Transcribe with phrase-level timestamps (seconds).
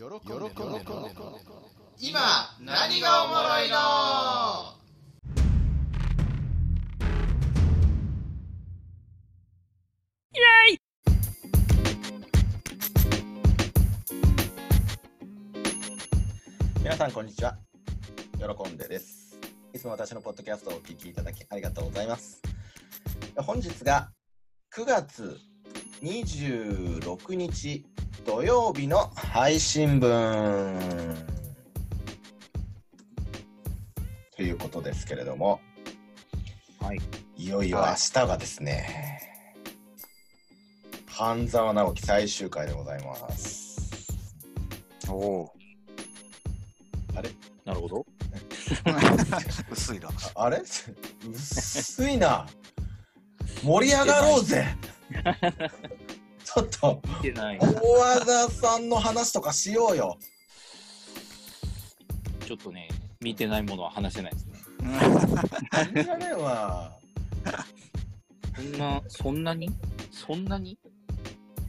[0.00, 0.50] 喜んで飲んで
[1.98, 2.20] 今
[2.58, 3.76] 何がおもろいの？
[16.82, 17.58] 皆さんこんにちは。
[18.38, 19.38] 喜んでです。
[19.74, 22.40] いつも私のポッドキャストをお聞きいただきありがとうございます。
[23.36, 24.10] 本日が
[24.74, 25.36] 9月
[26.02, 27.84] 26日
[28.26, 30.78] 土曜日の配信分。
[34.36, 35.60] ということですけれども。
[36.80, 37.00] はい。
[37.36, 39.20] いよいよ明日がですね、
[41.08, 44.06] 半沢直樹最終回でございます。
[45.08, 45.52] おお。
[47.16, 47.30] あれ？
[47.64, 48.06] なるほど。
[49.70, 50.08] 薄いな。
[50.34, 50.62] ああれ？
[51.32, 52.46] 薄いな。
[53.62, 54.66] 盛り上がろうぜ
[56.54, 57.00] ちょっと。
[57.22, 57.58] 見てない。
[57.58, 60.18] 大和田さんの話とかしようよ。
[62.44, 62.88] ちょっとね、
[63.20, 64.58] 見てないものは話せないですね。
[65.94, 66.92] 信じられんわ
[68.56, 69.70] そんな、そんなに？
[70.10, 70.76] そんなに？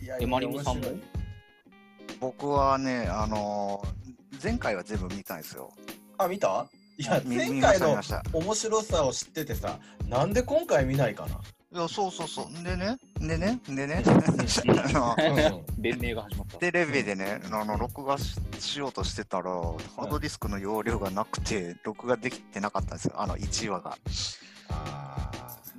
[0.02, 0.88] いやえマリモさんも？
[2.20, 4.02] 僕はね、あのー
[4.44, 5.72] 前回は全部見たんですよ。
[6.18, 6.66] あ見た？
[6.98, 8.02] いやみ前回の
[8.34, 11.28] 面白さを知っててさなんで今回見ないか
[11.74, 12.64] いや、そうそうそう。
[12.64, 14.04] でね、でね、でね、
[15.78, 16.58] 弁明が始まった。
[16.58, 23.98] テレビでね、あの録画ししようとしてたら、ハードディスクの容量がなくて、録画できてなかったんですよ、あの1話が。
[24.70, 25.32] あ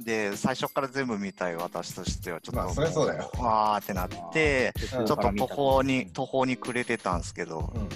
[0.02, 3.30] で、最初から全部見たい私としては、ちょっと、まあそりゃそうだよ。
[3.38, 7.88] わーってなって、ちちょっと途方に、途方に暮れてたんですけど、ーうん。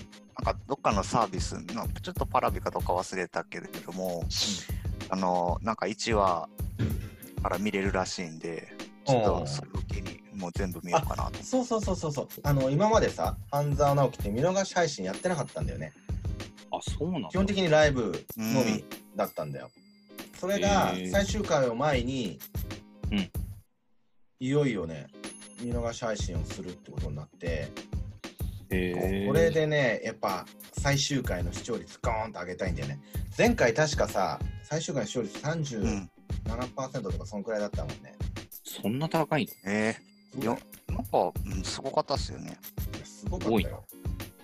[0.44, 4.22] なんかどっかのサービスの、ちょっとパラビかどっか忘れたけれども、
[5.08, 6.50] あの、なんか1話
[7.42, 8.72] から見れるらしいんで、
[9.04, 11.42] ちょっとその時にもう全部見ようかなと。
[11.42, 12.28] そうそうそうそうそう。
[12.42, 15.92] あの今までさ、半沢直樹って見逃し配信やってなかったんだよね。
[16.70, 18.84] あ、そうなん基本的にライブのみ
[19.14, 19.70] だったんだよ。
[20.38, 22.38] それが最終回を前に、
[23.10, 23.30] うん、
[24.40, 25.06] いよいよね、
[25.62, 27.68] 見逃し配信をするってことになって、
[28.70, 33.00] えー、これでね、やっぱ最終回の視聴率、ゴーンと上げたいんだよね。
[33.38, 36.10] 前回確かさ、最終回の視聴率30、うん
[36.46, 38.14] 7%とかそんくらいだったもんね。
[38.62, 39.52] そんな高いの？
[39.70, 40.42] えー。
[40.42, 40.58] いや、
[40.88, 41.32] なんか、
[41.64, 42.58] すごかったっすよね。
[42.94, 43.84] いやすごかったよ。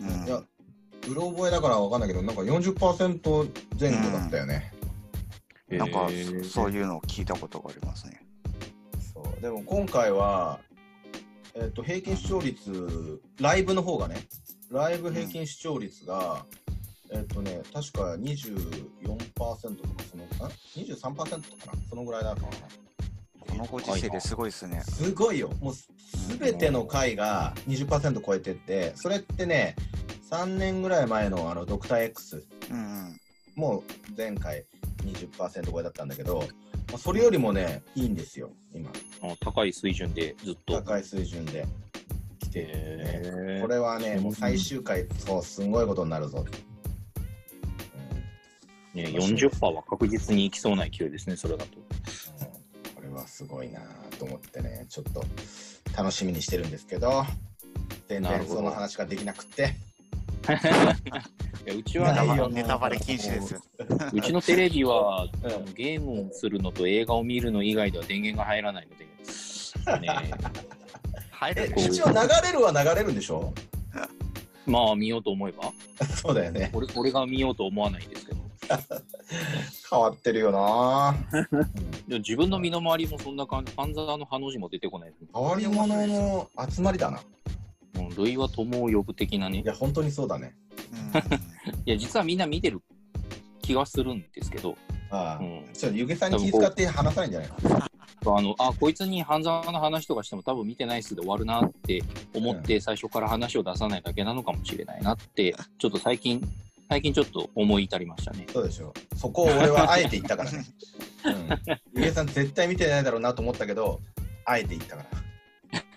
[0.00, 0.42] うん、いや、
[1.08, 4.72] うろ覚えだからわかんないけど、なんか40%前後だったよね。
[5.68, 6.08] うん、なんか、
[6.44, 8.20] そういうのを聞いたことがありますね。
[9.12, 9.40] そう。
[9.42, 10.60] でも今回は、
[11.54, 14.16] え、ー、と、平均視聴率、ライブの方がね、
[14.70, 16.61] ライブ平均視聴率が、うん
[17.12, 18.36] えっとね確か24%
[19.36, 21.40] とかそのあ23%かな？
[21.88, 22.54] そのぐらいだったかな
[23.38, 24.82] このご時世ですごいですね。
[24.82, 25.50] すごいよ。
[25.60, 25.88] もうす
[26.38, 29.76] べての回が20%超えてってそれってね
[30.30, 33.18] 3年ぐらい前のあのドクター X うん。
[33.54, 33.82] もう
[34.16, 34.64] 前回
[35.04, 38.90] 20%超えだったんだけど、まあそれよりもねいいんですよ今。
[39.22, 40.80] あ高い水準でずっと。
[40.80, 41.66] 高い水準で
[43.60, 46.44] これはねもう最終回そうすんごいことになるぞ、
[48.94, 51.70] ね、40%は確実にいきそうな勢いですね、それだと。
[51.78, 52.46] うん。
[52.46, 52.62] うん
[52.94, 53.80] これはすごいな
[54.16, 55.24] と思ってねちょっと
[55.96, 57.24] 楽しみにしてるんですけど
[58.08, 59.74] 全然その話ができなくって。
[61.66, 63.60] いやうちはネタバレ禁止ですよ。
[64.12, 65.28] うちのテレビは、
[65.74, 69.04] ゲームをするのと映画を見るの以外では電源が入らないので、
[70.00, 70.30] ね、え
[71.30, 71.74] 入れる。
[71.76, 73.54] 一応流れるは流れるんでしょ？
[74.66, 75.72] まあ見ようと思えば。
[76.16, 76.70] そうだよね。
[76.72, 78.31] 俺、俺が見ようと思わないんですけど、
[79.90, 81.60] 変わってるよな、う ん
[82.08, 85.12] でも自分の身の回りもそんな感じ、半沢のハの字も出てこない。
[85.34, 87.20] 変わり者の集まりだな。
[87.94, 89.60] もう類は友を呼ぶ的なね。
[89.60, 89.64] い。
[89.64, 90.54] や本当にそうだね。
[91.84, 92.80] いや、実はみんな見てる
[93.60, 94.76] 気がするんですけど、
[95.10, 97.92] ああ、うん、ちょっとゆげさんに気遣って話さないんじゃないの？
[98.24, 102.02] あの、あ、こいつに半沢の話とかしても多分見てないっすで終わるなって
[102.34, 106.40] 思って最初から話を出さないだけなのかもしれないなって、ちょっと最近、
[106.88, 108.46] 最近ちょっと思い至りましたね。
[108.52, 110.64] そうでしょそこを俺はあえて言ったからね。
[111.24, 111.48] うん。
[111.94, 114.00] ゆげさん絶対見てないだろうなと思ったけど、
[114.44, 115.22] あえて言ったから。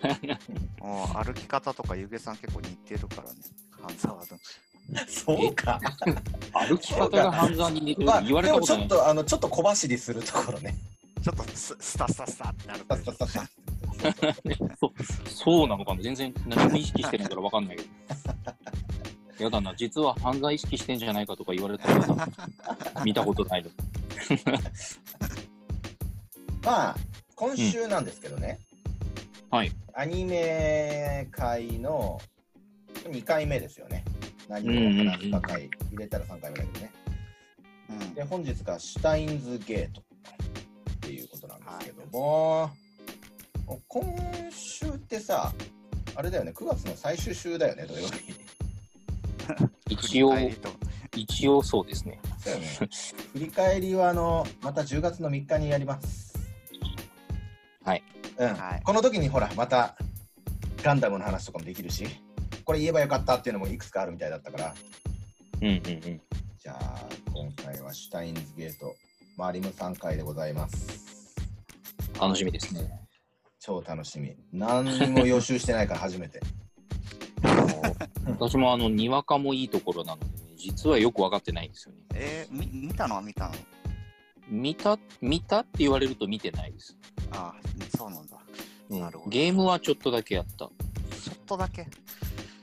[0.80, 3.40] もう歩き方とかゆげさん結構似てるからね。
[3.72, 4.26] 半沢の。
[5.08, 5.80] そうか。
[6.54, 8.84] 歩き方が半沢に似てるまあ、言われでたことない。
[8.84, 10.76] もちょっと、あの、ちょっと小走りするところね。
[11.26, 13.50] ちょっとススタスタスタってなるさっさっさっさ
[14.80, 17.90] そうそうなのかな全然何も意識してないから分かんないけど。
[19.40, 22.28] やだな、実は犯罪意識してんじゃないかとか言われたら
[23.04, 23.70] 見たことないの。
[26.64, 26.96] まあ、
[27.36, 28.60] 今週なんですけどね。
[29.52, 29.72] はい。
[29.94, 32.20] アニメ界の、
[33.04, 34.04] 2回目ですよね。
[34.48, 34.74] 何を
[35.12, 36.92] 話した回、入れたら3回目だけどね。
[37.90, 40.04] うんで、本日がシュタインズゲートっ
[41.02, 42.72] ていうことなんですけども、
[43.88, 44.04] 今
[44.52, 45.54] 週ってさ、
[46.16, 48.45] あれだよね、9月の最終週だよね、土曜日。
[49.90, 50.34] 一応
[51.16, 52.20] 一応そうですね。
[52.38, 52.68] そうよね。
[53.34, 56.34] 振り返りは、あの、また10月の3日にやります。
[57.84, 58.04] はい。
[58.38, 58.54] うん。
[58.54, 59.98] はいこの時にほら、また、
[60.84, 62.06] ガンダムの話とかもできるし、
[62.64, 64.76] これ言えばよかったっていうのもいくつかあるみたいだったから、
[65.62, 66.22] うんうんうん。
[66.60, 68.96] じゃあ、今回はシュタインズゲート、
[69.38, 71.36] マリム3回でございます。
[72.20, 72.90] 楽しみですね。
[73.60, 74.36] 超楽しみ。
[74.54, 76.40] 何にも予習してないから初めて。
[78.38, 82.02] 私もあの、にわかもいいところなので、ね、実はよく分かってないんですよね。
[82.14, 83.16] えー、み見たの？
[83.16, 83.54] は見たの？
[84.50, 86.98] 見た、見たって言われると見てないです。
[87.32, 88.38] ああ、そうなんだ。
[88.90, 90.58] うんなるほどゲームはちょっとだけやった。
[90.58, 91.88] ちょっとだけ？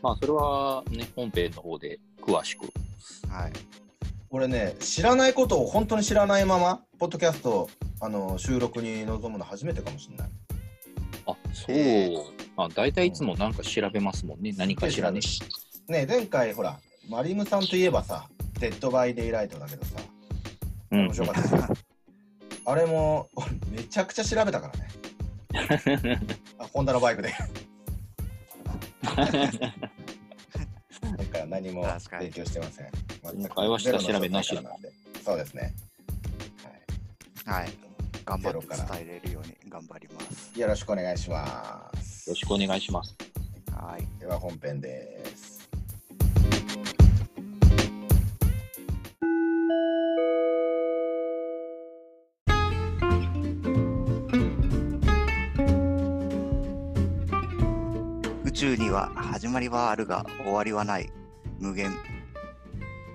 [0.03, 2.65] まあ、それはね、本編の方で詳しく。
[3.29, 3.53] はい。
[4.31, 7.69] 俺ね、知らないことを本当に知らないまま、ポッドキャスト、
[8.01, 10.29] あの、収録に臨むの初めてかもしれない。
[11.27, 11.77] あ、そう。
[11.77, 12.17] え
[12.65, 14.55] あ、大体いつもなんか調べますもんね。
[14.57, 15.21] 何かしらね。
[15.89, 16.79] ね前回ほら、
[17.09, 18.29] マリムさんといえばさ、
[18.61, 19.97] デッドバイデイライトだけどさ、
[20.91, 21.69] うん面白かった。
[22.71, 24.89] あれも、俺 めちゃくちゃ調べたからね。
[26.59, 27.35] あ、ホンダのバイクで。
[29.03, 29.17] だ
[31.27, 32.91] から何も確かに提供してません。
[33.35, 34.71] 全く会話したら調べなしなんで
[35.25, 35.75] そうですね。
[37.45, 37.71] はい。
[38.25, 40.59] 頑張って伝えれるように頑張ります。
[40.59, 42.02] よろしくお願いします。
[42.25, 43.17] よろしくお願いします。
[43.73, 44.21] はい。
[44.21, 45.69] では本編です。
[58.45, 61.11] 宇宙には始まりはあるが終わりはない
[61.59, 61.91] 無限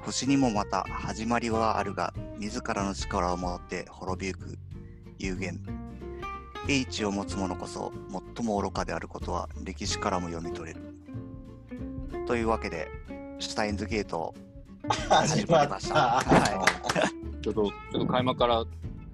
[0.01, 4.57] 星にもまた始まりはあるが自らの力を持って滅びゆく
[5.17, 5.61] 有限
[6.67, 7.86] 英知を持つ者こそ
[8.35, 10.81] 最も愚かであることは歴史からも読み取れる。
[12.25, 12.89] というわけで
[13.39, 14.33] シュタインズゲート
[15.09, 15.75] 始まった。
[15.75, 16.67] は
[17.41, 18.63] ちょっと、ちょっと開幕から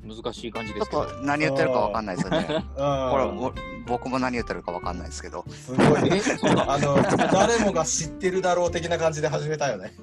[0.04, 1.06] 難しい感じちょっですけど。
[1.06, 2.48] と何言ってるかわかんないですよね。
[2.48, 3.54] これ
[3.88, 5.46] 僕も何言ってるかわかんないですけど。
[5.50, 5.88] すごい。
[5.88, 7.02] あの、
[7.32, 9.94] 誰もが知ってるだろう的な感じで始めたよね。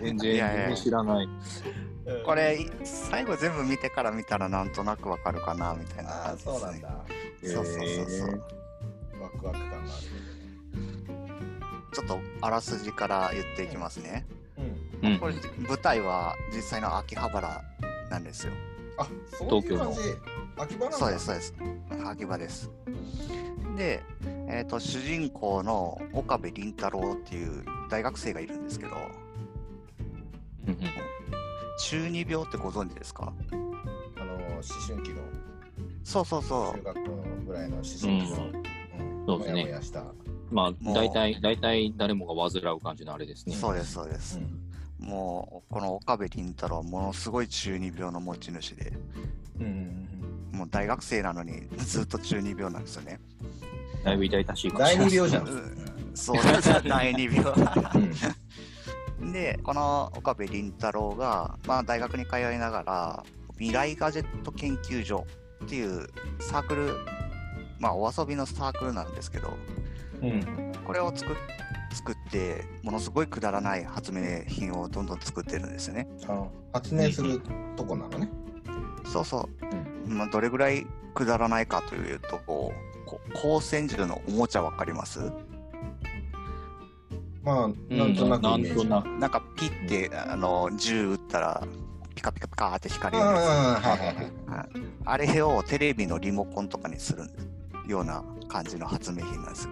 [0.00, 0.76] 全然いやいや
[2.24, 7.04] これ最後全部見てから見たらなんとなくわかるかなみたいなああ、感じです、ね、そうなんだ。
[7.42, 10.26] そうそうそうそうへワクワク感がある。
[11.92, 14.26] ちょっとあらすじから言っていきますね。
[15.02, 15.10] うん。
[15.10, 15.34] うんこれ
[15.68, 17.62] 舞台は実際の秋葉原
[18.10, 18.52] なんですよ。
[18.98, 20.00] あ、そういう感じ。
[20.56, 21.54] 秋葉なんだそうです、そうです。
[22.06, 22.70] 秋葉です。
[23.76, 24.02] で、
[24.48, 28.96] えっ、と、主人公の岡部倫太郎っていう大学生がいるんですけど、
[30.66, 31.15] うんうん
[31.78, 33.32] 中二病ってご存知ですか？
[33.50, 35.20] あの、思春期の、
[36.04, 37.10] そうそうそ中学校
[37.46, 40.04] ぐらいの思春期の、うんそうですねもやもやした。
[40.50, 43.50] まあ、大体、大体誰もが患う感じのあれですう。
[43.50, 43.56] ね。
[43.56, 44.40] そうです、そうです。
[45.00, 48.92] もう、この岡部倫太郎はものすごい中二病の持ち主で、
[49.58, 50.02] うんうん
[50.52, 53.20] もう大学生なのにずっと中二病なんですよね。
[54.02, 54.76] だいぶ痛々しいうん。
[54.76, 55.48] 感じ第二病じゃん。
[55.48, 57.40] うんそうです、第二病。
[57.42, 58.12] うん
[59.36, 63.24] で、この岡部倫太郎が、まあ、大学に通いながら、
[63.58, 65.26] 未来ガジェット研究所
[65.66, 66.06] っていう
[66.40, 66.96] サークル、
[67.78, 69.52] まあ、お遊びのサークルなんですけど、
[70.22, 70.72] うん。
[70.86, 71.36] これを作っ
[71.92, 76.08] 作って、ものすごいくだらない発明品をどんどん作ってるんですよね。
[76.28, 77.40] あ発明する
[77.76, 78.30] とこなのね。
[79.04, 80.08] そうそうう。
[80.08, 80.16] ん。
[80.16, 85.30] まあ、どれぐらいくだらないかというと、こうこ光線銃のおもちゃわかります？
[87.46, 88.42] まあ、なんとなく。
[88.42, 91.66] なんとなんかピッてあの銃撃ったら
[92.16, 93.36] ピカピカピカって光るやつ。
[93.36, 94.14] はいはいはい。
[94.14, 97.22] はいあれをテレビのリモコンとかにする
[97.86, 99.70] ような感じの発明品なんですよ。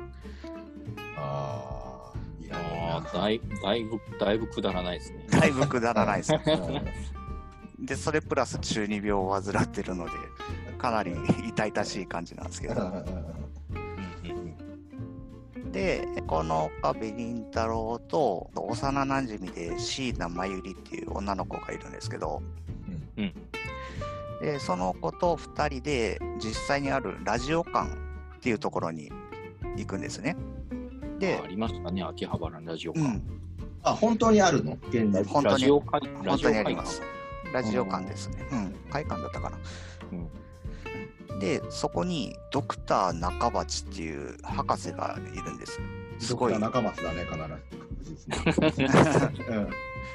[1.17, 5.27] ああ、いらああ、なだいだいぶ、だいぶくだらないですね。
[5.29, 6.41] だいぶくだらないですよ。
[6.47, 10.13] う んで、それプラス中二病を患ってるので、
[10.79, 11.17] かなり
[11.49, 12.75] 痛々しい感じなんですけど。
[15.75, 22.41] で、この岡部倫太郎と幼なじみで椎名真由里っていう女の子がいるんですけど、
[24.41, 29.11] でその子と2人で実際にあるラジオ館っていうところに
[29.77, 30.37] 行くんですね。
[31.19, 33.07] であ、りましたね、秋葉原のラジオ館。
[33.07, 33.23] うん、
[33.83, 34.79] あ、本当にあるの？
[34.91, 35.25] 現在。
[35.25, 37.03] 本当にラジオ会ラ本当にあります。
[37.53, 38.47] ラジオ館ですね。
[38.53, 39.59] うん、会館だったかな。
[41.45, 45.79] で、そこにドクター中鉢っていう博士がいるんです。
[46.19, 48.55] すごい中松だね、必ず。
[48.55, 48.91] 確実に。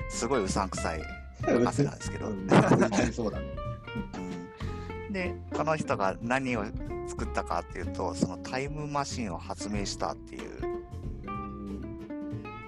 [0.10, 1.02] すごいうさんくさい
[1.48, 1.64] うん。
[1.66, 2.30] 博士なんですけど。
[2.30, 3.46] うん確実にそうだね。
[4.16, 6.64] うんでこの人が何を
[7.08, 10.62] 作ったかっていうとそのタイムマシンを発明したっていう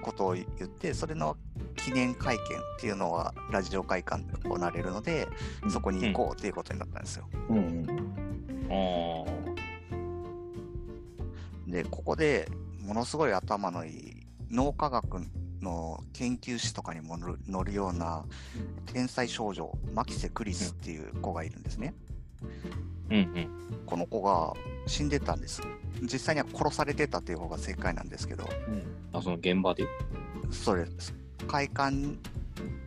[0.01, 1.37] ことを言ってそれの
[1.75, 2.45] 記念会見っ
[2.79, 5.27] ていうのはラジオ会館で行われるので、
[5.69, 7.25] そこに行こうっていうことになったんですよ。
[7.49, 8.20] うんうん。
[8.71, 9.25] あ
[11.67, 12.49] でここで
[12.79, 14.13] ものすごい頭のいい
[14.49, 15.21] 脳科学
[15.61, 18.25] の研究士とかにも乗るような
[18.87, 21.93] 天才少女マキセ・クリスっていう子がいるんですね。
[23.09, 23.49] うんうん。
[23.85, 24.53] この子が
[24.87, 25.61] 死んでたんです。
[26.01, 28.45] 実際には殺されてたっていう方が正解なんですけど、
[29.13, 29.85] あ、その現場で？
[30.49, 31.13] それです。
[31.47, 32.17] 会館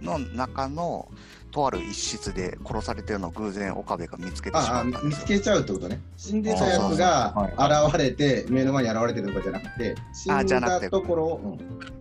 [0.00, 1.08] の中の
[1.50, 5.08] とある一室で殺されてるのを偶然岡部が見つけてしまったんですよ。
[5.08, 6.00] 見つけちゃうってことね。
[6.16, 11.94] 死んでたやつあが現れて、目の前に現れてるとかじゃなくて、死んだところを、うん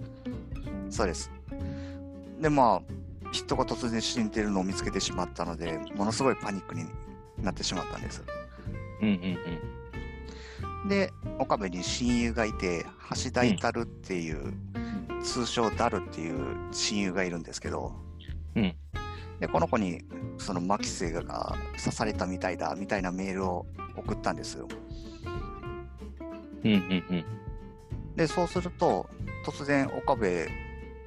[0.93, 1.31] そうです。
[2.39, 2.81] で、まあ、
[3.31, 6.85] 人が突然死んでるのを見つけてしまったので、ものすごいパニックに
[7.41, 8.23] なってしまったんです。
[9.01, 9.37] うんうん
[10.87, 12.85] で、岡部に親友がいて、
[13.23, 14.53] 橋田至っていう、
[15.23, 17.93] 通称ダルっていう親友がいるんですけど、
[18.55, 18.75] うん
[19.39, 20.03] で、この子に、
[20.37, 23.65] そのマキセが刺されたみたいだ、みたいなメールを
[23.97, 24.67] 送ったんですよ。
[26.63, 26.73] うん。
[26.73, 27.25] うんうんうん。
[28.15, 29.09] で、そうすると、
[29.45, 30.47] 突然岡部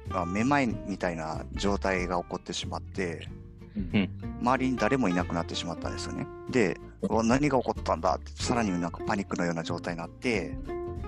[0.09, 3.27] がめまいみたいな状態が起こってしまって、
[3.75, 4.09] うん
[4.41, 6.27] 周りに誰もいなくなってしまったんですよね。
[6.51, 6.77] で、
[7.23, 8.15] 何が起こったんだ？
[8.15, 10.49] って、さらになんかパニックのような状態になって、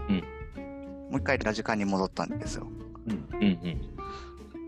[0.09, 0.23] うん
[1.11, 2.67] もう一回ラジカンに戻ったんですよ。
[3.09, 3.81] うんうん。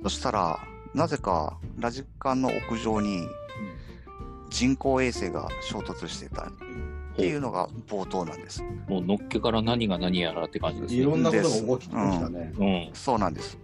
[0.04, 0.60] そしたら、
[0.94, 3.28] なぜかラジカンの屋上に
[4.50, 6.52] 人工衛星が衝突してたっ
[7.16, 8.64] ていうのが冒頭なんです。
[8.88, 11.02] もうのっけから何が何やらって感じですね。
[11.02, 12.54] いろんなことが起きてきたね。
[12.58, 12.90] うん。
[12.94, 13.58] そうなんです。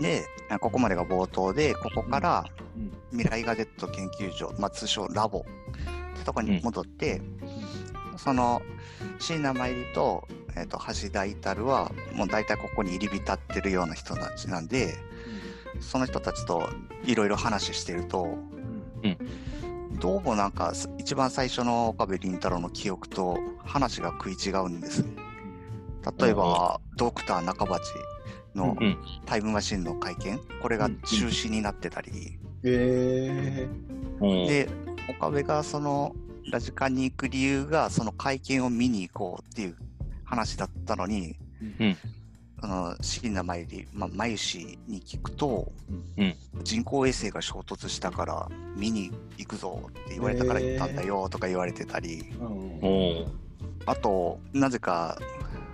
[0.00, 2.44] で、あここまでが冒頭で、ここから
[2.76, 7.22] うん未来ガジェット研究所、まあ、通称ラボってとこに戻って、
[8.16, 8.60] その
[9.18, 14.94] 椎名舞里と,、えー、と橋田至はもう大体ここに入り浸ってるような人たちなんで、
[15.80, 16.68] その人たちと
[17.04, 18.38] いろいろ話してると、
[20.00, 25.04] どうもなんかす一番最初の岡部倫太郎の記憶と話が食い違うんです。
[26.18, 27.82] 例えば、ドクター中鉢
[28.54, 28.96] のうん。
[29.26, 33.68] タイムマシンの会見、これが中止になってたり、え
[34.20, 34.46] うん。
[34.46, 34.68] で、
[35.08, 36.14] 岡部がその
[36.50, 39.76] ラジカンに行く理由が、その会見を見に行こうっていう
[40.24, 41.36] 話だったのに、
[41.80, 41.96] うん
[42.60, 45.70] その椎名舞里、まあ、舞氏に聞くと、
[46.16, 53.26] うん人工衛星が衝突したから見に行くぞって言われたから行ったんだよとか言われてたり、ーうんおう
[53.86, 55.18] あと、なぜか、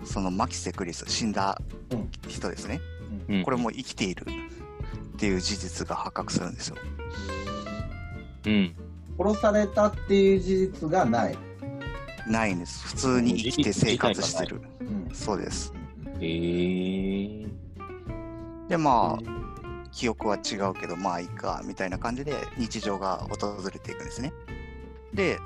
[0.04, 2.80] そのマキセクリス、死んだうん人ですね。
[3.28, 4.26] うんこれも生きている
[5.14, 6.76] っていう事実が発覚するんですよ。
[8.47, 8.75] うん。
[9.19, 11.38] 殺されたっていう事実がない。
[12.31, 12.87] ないんです。
[12.87, 14.63] 普通に生きて生活してる。
[14.81, 15.73] うんそうです。
[16.21, 17.49] えー。
[18.69, 24.33] で、まあ、記憶は違うけど、まあいいか、みたいな感じで日常が訪れていくんですね。
[25.13, 25.39] で、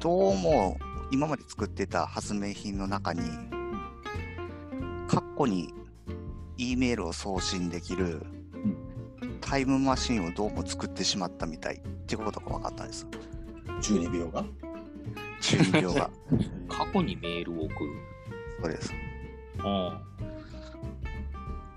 [0.00, 0.78] どうも
[1.12, 3.22] 今まで作ってた発明品の中に、
[5.06, 5.72] 過去に
[6.56, 8.26] E メールを送信できる
[9.40, 13.06] タイムマシンをどうも作ってしまったみたいってことが分かったんです。
[13.80, 14.44] 12秒が？
[15.40, 16.10] 12秒が。
[16.68, 17.92] 過去にメールを送る。
[18.62, 18.92] そうです。
[19.60, 20.00] あ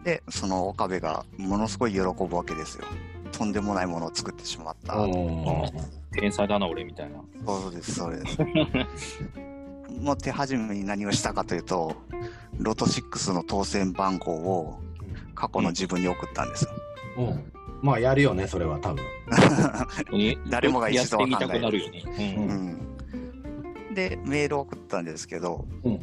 [0.04, 2.86] で、その岡部がものすごい喜ぶわけですよ。
[3.32, 4.94] とんでもないものを作ってしまった。
[4.96, 5.08] あ。
[6.14, 7.22] 天才だな、俺みたいな。
[7.46, 8.26] そうです、そうで
[8.98, 9.24] す。
[10.02, 11.96] もう手始めに何をしたかというと、
[12.58, 14.80] ロト6の当選番号を
[15.36, 16.72] 過去の自分に送ったんですよ。
[17.18, 17.52] うん。
[17.82, 19.04] まあ、やるよね、それは多分。
[20.18, 22.04] ね誰もが一度は考えるやってみたくなるよね。
[22.38, 22.91] ううん、
[23.94, 26.00] で、メールを送ったんですけど、うん。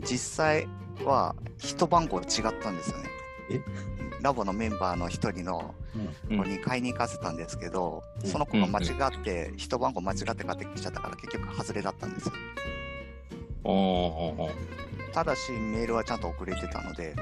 [0.00, 0.68] 実際
[1.04, 2.24] は一番号違っ
[2.62, 3.04] たんですよね。
[3.50, 3.60] え？
[4.20, 5.74] ラボのメンバーの一人の
[6.30, 6.38] うん。
[6.38, 8.28] 子に買いに行かせたんですけど、うん。
[8.28, 12.32] その子が間違って、一番号間違って買ってきちゃったから結局外れだったんですよ。
[13.64, 13.70] うん。
[13.70, 14.52] おーおーおー。
[15.12, 17.14] ただしメールはちゃんと送れてたので、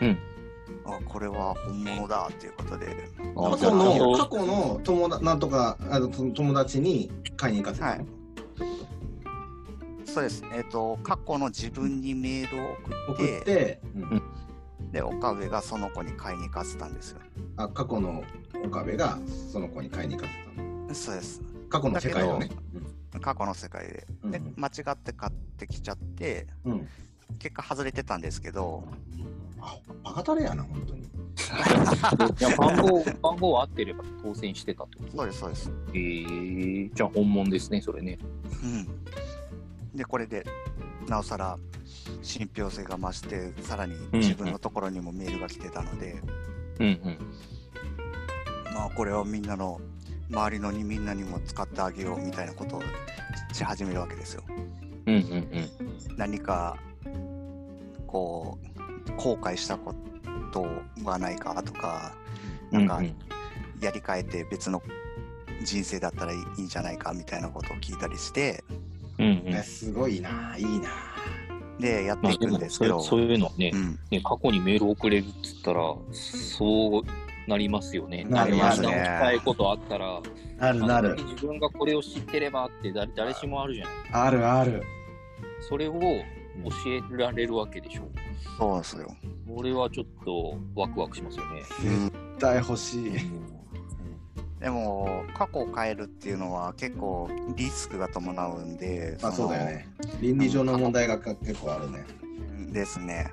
[0.00, 0.18] うん。
[0.84, 7.92] あこれは本物だっていうことで、あ過去の、過去の友達、なんとか、あの友達に買いに行かせたの？
[7.92, 8.06] はい
[10.12, 14.22] そうです、えっと過去の自分にメールを送って送って、うん
[14.90, 17.20] で岡部がその子に買いに行かせたんですよ
[17.56, 18.22] あ過去の
[18.62, 19.18] 岡部が
[19.50, 20.94] その子に買いに行かせたの。
[20.94, 21.40] そうです
[21.70, 22.50] 過去の世界をね。
[23.22, 24.06] 過去の世界で。
[24.24, 26.88] でうん、間違って買ってきちゃって、うん。
[27.38, 28.84] 結果外れてたんですけど、
[29.58, 31.02] あ、バカタレやな、本当に。
[31.02, 35.72] いや番号、番号合ってれば当選してたってことそうです、そうです。
[35.88, 38.18] えー、じゃあ本物ですね、それね。
[38.62, 38.88] うん。
[39.94, 40.44] で、これで、
[41.08, 41.58] なおさら
[42.22, 46.22] 信憑性が増して、さらに自分のところにもメールが来てたので、
[46.78, 47.18] うんうん。
[48.74, 49.80] まあ、これをみんなの、
[50.30, 52.82] 周りのにみんなにも使ってあげようみたいなことを
[53.52, 54.44] し始めるわけですよ。
[54.48, 55.20] うんうん
[56.10, 56.16] うん。
[56.16, 56.76] 何か、
[58.06, 58.58] こ
[59.08, 59.94] う、後悔したこ
[60.52, 60.66] と
[61.04, 62.14] がないかとか、
[62.70, 63.02] なんか
[63.80, 64.82] やり替えて別の
[65.64, 68.64] 人生だったらいいんじゃないかみたいなことを聞いたりして、
[69.22, 70.90] うんうんえ、すごいな、いいな。
[71.78, 77.02] で、やっていくんですけど、それそういうのはねうん、ね、過去にメール送れるっつったら、そう
[77.48, 78.24] なりますよね。
[78.24, 80.20] なりますね直したいことあったら、
[80.58, 81.16] なるなる。
[81.16, 83.94] 自分がこれを知ってればって誰誰しもあるじゃない。
[84.12, 84.82] あるある。
[85.68, 86.00] それを教
[86.86, 88.02] えられるわけでしょ。
[88.58, 89.16] そうですよ。
[89.48, 91.62] これはちょっとワクワクしますよね。
[91.82, 93.12] 絶対欲しい。
[94.62, 99.88] でも、過去を変えるっていうのは結構リスクが伴うんで、まあそうだよね。
[100.20, 102.04] 倫理上の問題が結構あるね。
[102.72, 103.32] ですね。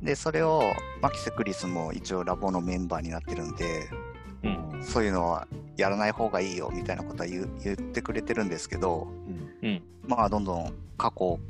[0.00, 0.62] で、それを
[1.02, 3.88] マキセクリスも一応ラボのメンバーになってるんで、
[4.44, 9.08] うんそういうのはやらない方がいいよみたいなことは言ってくれてるんですけど、
[9.62, 11.40] うんまあどんどん過去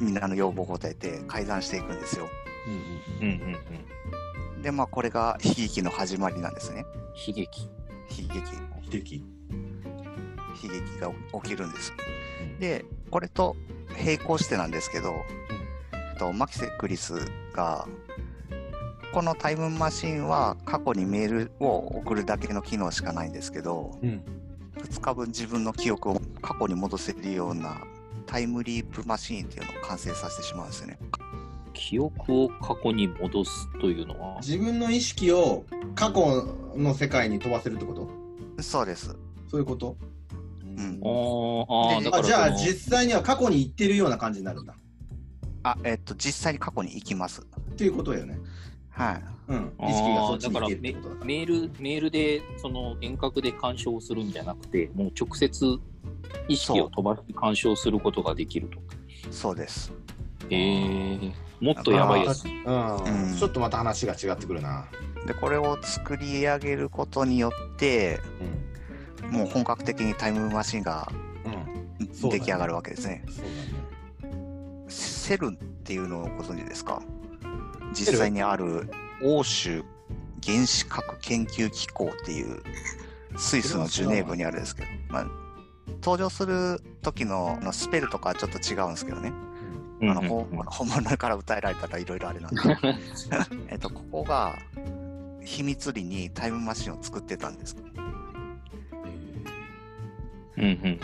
[0.00, 2.28] みんなの要望を答えて改ざんしていくんですよ。
[3.20, 3.56] うんうん
[4.56, 4.62] うん。
[4.62, 6.86] で、まあこれが悲劇の始まりなんですね。
[7.26, 7.68] 悲劇。
[8.20, 8.56] 悲劇。
[8.56, 9.24] 悲劇。
[10.62, 11.10] 悲劇が
[11.42, 11.92] 起きるんです。
[12.60, 13.56] で、これと
[13.98, 15.14] 並行してなんですけど、
[16.18, 17.14] とマキセクリス
[17.54, 17.86] が、
[19.12, 24.22] このタイムマシンは過去にメールを送るだけの機能しかないんですけど、うん。
[24.76, 27.82] 2日分自分の記憶を過去に戻せるような
[28.26, 30.98] タイムリープマシーンっていうのを完成させてしまうんですよね。
[31.72, 35.64] 記憶を過去に戻すというのは、自分の意識を
[35.94, 38.62] 過去の世界に飛ばせるってこと？
[38.62, 39.16] そうです。
[39.48, 39.96] そういうこと？
[40.64, 44.74] うんあーあー、でだからあじゃあ実際には過去に行ってるような感じになるんだ。
[45.64, 47.42] あ、えっと、実際に過去に行きます。
[47.42, 48.38] っていうことだよね。
[48.90, 49.22] はい。
[49.48, 49.72] うん。
[49.88, 51.26] 意識がそっちに行けるっだてことだから。
[51.26, 55.78] メール、メールでその遠隔で干渉するんじゃなくて、もう直接
[56.48, 58.78] 意識を飛ばして干渉することができると。
[59.30, 59.92] そうです。
[60.50, 62.44] へえもっとやばいやつ。
[62.44, 64.86] うん、うんちょっとまた話が違ってくるな。
[65.26, 68.20] で、これを作り上げることによって、
[69.22, 69.30] うん。
[69.30, 71.10] もう本格的にタイムマシンが
[72.30, 73.24] 出来上がるわけですね。
[73.28, 73.48] そうだね。
[74.88, 77.00] セルンっていうのをご存知ですか？
[77.94, 78.90] 実際にある
[79.22, 79.84] 欧州
[80.44, 82.60] 原子核研究機構っていう
[83.36, 85.26] スイスのジュネーブにあるんですけど、まあ、
[86.02, 89.51] 登場する時のあのスペルとかはちょっと違うんですけどね、うん
[90.02, 90.22] あの
[90.66, 92.60] 本物から歌えられたらいろいろあれなんで。
[93.68, 94.58] えっとここが
[95.44, 97.76] 秘密裏にタイムマシンを作ってたんです。
[100.56, 101.00] うんうん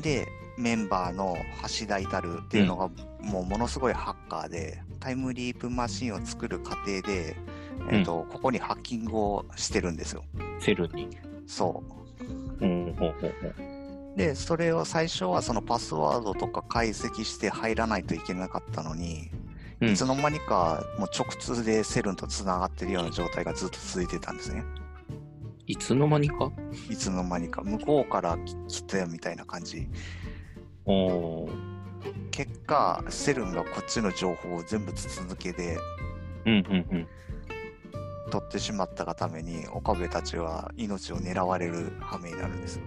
[0.00, 1.36] でメンバーの
[1.80, 7.36] 橋田至っていうのが、もうものすごいハッカーでタイムリープマシンを作る過程で、
[7.90, 10.24] えっとここにハッキングをしてるんですよ。
[10.34, 10.60] うん。
[10.60, 11.08] セルに。
[11.46, 11.82] そ
[12.60, 12.66] う。
[12.66, 13.77] んほうほうほうう
[14.18, 19.30] でそれを最初はそのパスワードとか解析して入らないといけなかったのに、
[19.80, 19.90] うん。
[19.90, 24.64] いつの間にかもう直通でセルンとつながってるような状態がずっと続いてたんですね。
[25.68, 26.50] いつの間にか？
[26.90, 27.62] いつの間にか。
[27.62, 29.88] 向こうから来たみたいな感じ。
[30.84, 31.50] おー。
[32.32, 35.78] 結果セルンがこっちの情報を全部筒抜けで
[36.44, 37.08] うんうんうん。
[38.30, 42.78] 取ってしまったがために岡部たちは命を狙われる羽目になるんです。
[42.78, 42.82] よ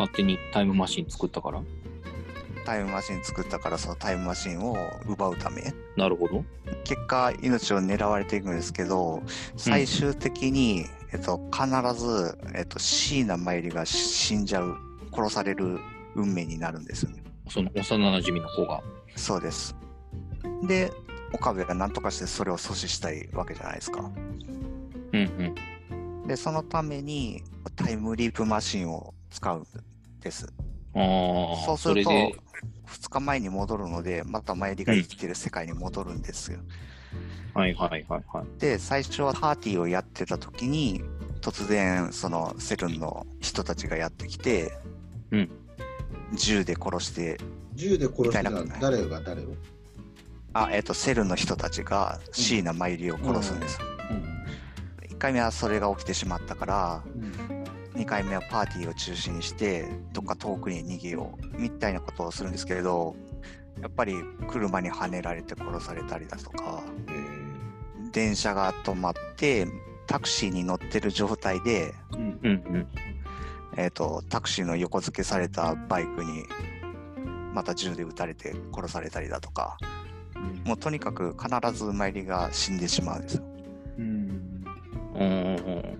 [0.00, 1.62] 勝手にタイムマシン作ったから？
[2.64, 5.74] タイムマシン作ったからそのタイムマシンを奪うため。
[5.94, 6.42] なるほど。
[6.84, 9.22] 結果命を狙われていくんですけど
[9.56, 11.68] 最終的に、えっと、必
[12.02, 14.78] ず、えっと、椎名舞里が死んじゃう
[15.12, 15.78] 殺される
[16.14, 17.22] 運命になるんですよね。
[17.50, 18.82] その幼馴染の子が。
[19.16, 19.76] そうです。
[20.66, 20.90] で
[21.34, 24.10] 岡部が何とかしてそれを阻止したいわけじゃないですか。
[25.12, 25.54] うん
[25.90, 26.26] うん。
[26.26, 27.42] でそのために
[27.76, 29.66] タイムリープマシンを使うん
[30.20, 30.52] です。
[30.94, 32.36] そうするとそれで、
[32.86, 36.58] 2日前に戻るのでまたマイリが生きてる世界に戻るんですよ、
[37.54, 38.60] はいはいはいはい。
[38.60, 41.02] で最初はパーティーをやってた時に
[41.40, 44.72] 突然そのセルンの人たちがやってきて、
[45.30, 45.50] うん。
[46.34, 47.38] 銃で殺して
[47.74, 48.78] 銃で殺してたみたいな。
[48.78, 49.46] 誰が誰を？
[50.52, 53.78] あ、えっとセルンの人たちが椎名舞里を殺すんです、
[55.08, 57.04] 1回目はそれが起きてしまったから
[58.00, 63.14] 2回目はパーティーを中心にしてどっか遠くに逃げようみたいなことをするんですけれど
[63.82, 64.14] やっぱり
[64.48, 69.66] 車にはねられて殺されたりだとかえ電車が止まって
[70.06, 72.88] タクシーに乗ってる状態で、ーうんうんうん。
[73.76, 76.44] えー、とタクシーの横付けされたバイクに
[77.54, 79.78] また銃で撃たれて殺されたりだとか
[80.64, 83.44] もうとにかく必ず参りが死んでしまうんですよ。
[83.98, 84.40] うん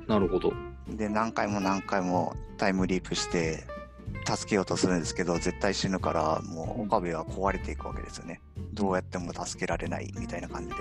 [0.08, 0.52] なるほど。
[0.96, 3.64] で何回も何回もタイムリープして
[4.26, 8.40] 助けようとするんですけど絶対死ぬからもう岡部は壊れていくわけですよね。
[8.72, 10.76] どうやっても助けられないみたいな感じで。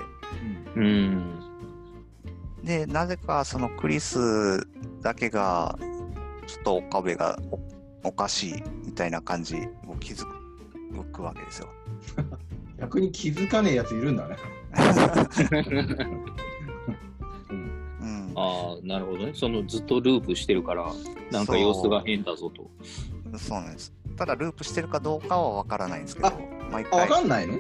[0.76, 1.40] うん。
[2.64, 4.68] でなぜかそのクリス
[5.02, 5.78] だけが
[6.46, 7.60] ちょっと岡部がお
[8.10, 9.56] おかしいみたいな感じ
[9.88, 10.26] を気づ
[11.12, 11.70] くわけですよ。
[12.80, 14.38] 逆に気づかねえやついるんだね。
[18.40, 19.32] うん、ああ、なるほどね。
[19.34, 20.92] そのずっとループしてるから、
[21.32, 22.70] なんか様子が変だぞと。
[23.38, 23.94] そうなんです。
[24.18, 26.34] ただループしてるかどうかはわからないんですけどあ、
[26.72, 27.58] 毎回かんないの？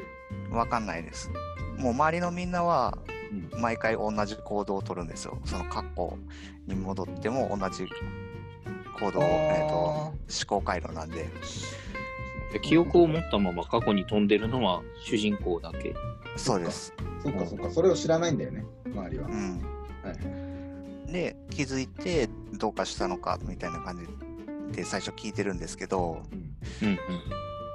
[0.51, 1.29] わかんないです。
[1.77, 2.97] もう周りのみんなは
[3.31, 5.37] うん毎回同じ行動を取るんですよ。
[5.45, 6.17] その過去
[6.67, 7.87] に戻っても同じ
[8.99, 10.15] 行動を、えー、と思
[10.47, 11.29] 考回路なんで、
[12.51, 15.93] で記憶を持ったまま過去に飛んでるのは主人公だけ？
[16.35, 16.93] そうです。
[17.23, 19.27] そっかそっか、それを知らないんだよね、周りは。
[19.27, 19.61] はいうん、
[20.03, 20.48] はい
[21.11, 23.97] で、気づいてどうかしたのかみたいな感
[24.71, 26.23] じで最初聞いてるんですけど、
[26.81, 26.99] うんうん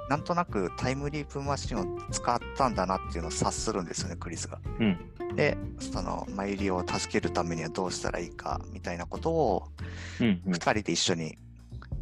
[0.07, 4.59] なんとなくタイムリープマシンを使ったんだなっていうのを察するんですよね、クリスが。
[4.79, 5.35] うん。
[5.35, 9.67] で、その参りを助けるためにはどうしたらいいかみたいなことを
[10.19, 10.41] うん。
[10.45, 11.39] うん2人で一緒に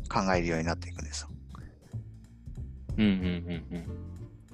[0.09, 1.29] 考えるようになっていくんですよ。
[2.97, 3.07] うんうん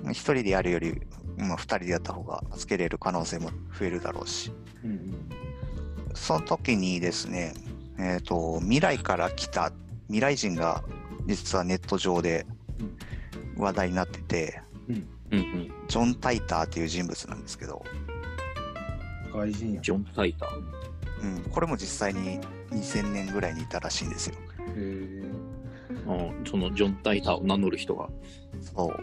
[0.04, 1.02] うん1人でやるより、
[1.38, 4.52] まあ、2人でやった方が助けれる可能性も増えるだろうし。
[4.84, 5.19] うん
[6.20, 7.54] その時にですね、
[7.98, 9.72] えっ、と、未来から来た
[10.08, 10.84] 未来人が
[11.26, 12.46] 実はネット上で
[13.58, 15.72] 話題になってて、うんうん。
[15.88, 17.84] ジョン・タイターっていう人物なんですけど、
[19.26, 19.32] うん。
[19.32, 19.82] 外人や。
[19.82, 20.50] ジョン・タイター。
[21.22, 22.40] うん、これも実際に
[22.72, 24.36] 2000年ぐらいにいたらしいんですよ。
[24.36, 25.24] へえ。
[26.08, 28.10] うんそのジョン・タイターを名乗る人が。
[28.76, 28.96] そう。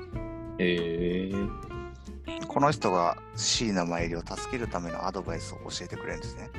[0.58, 6.50] えー、この人が椎名参りを助けるためのアドバイスを教えてくれるんですね。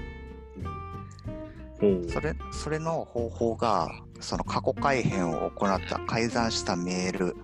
[2.09, 7.35] それそれの方法が、その過去改変を行った、改ざんしたメール、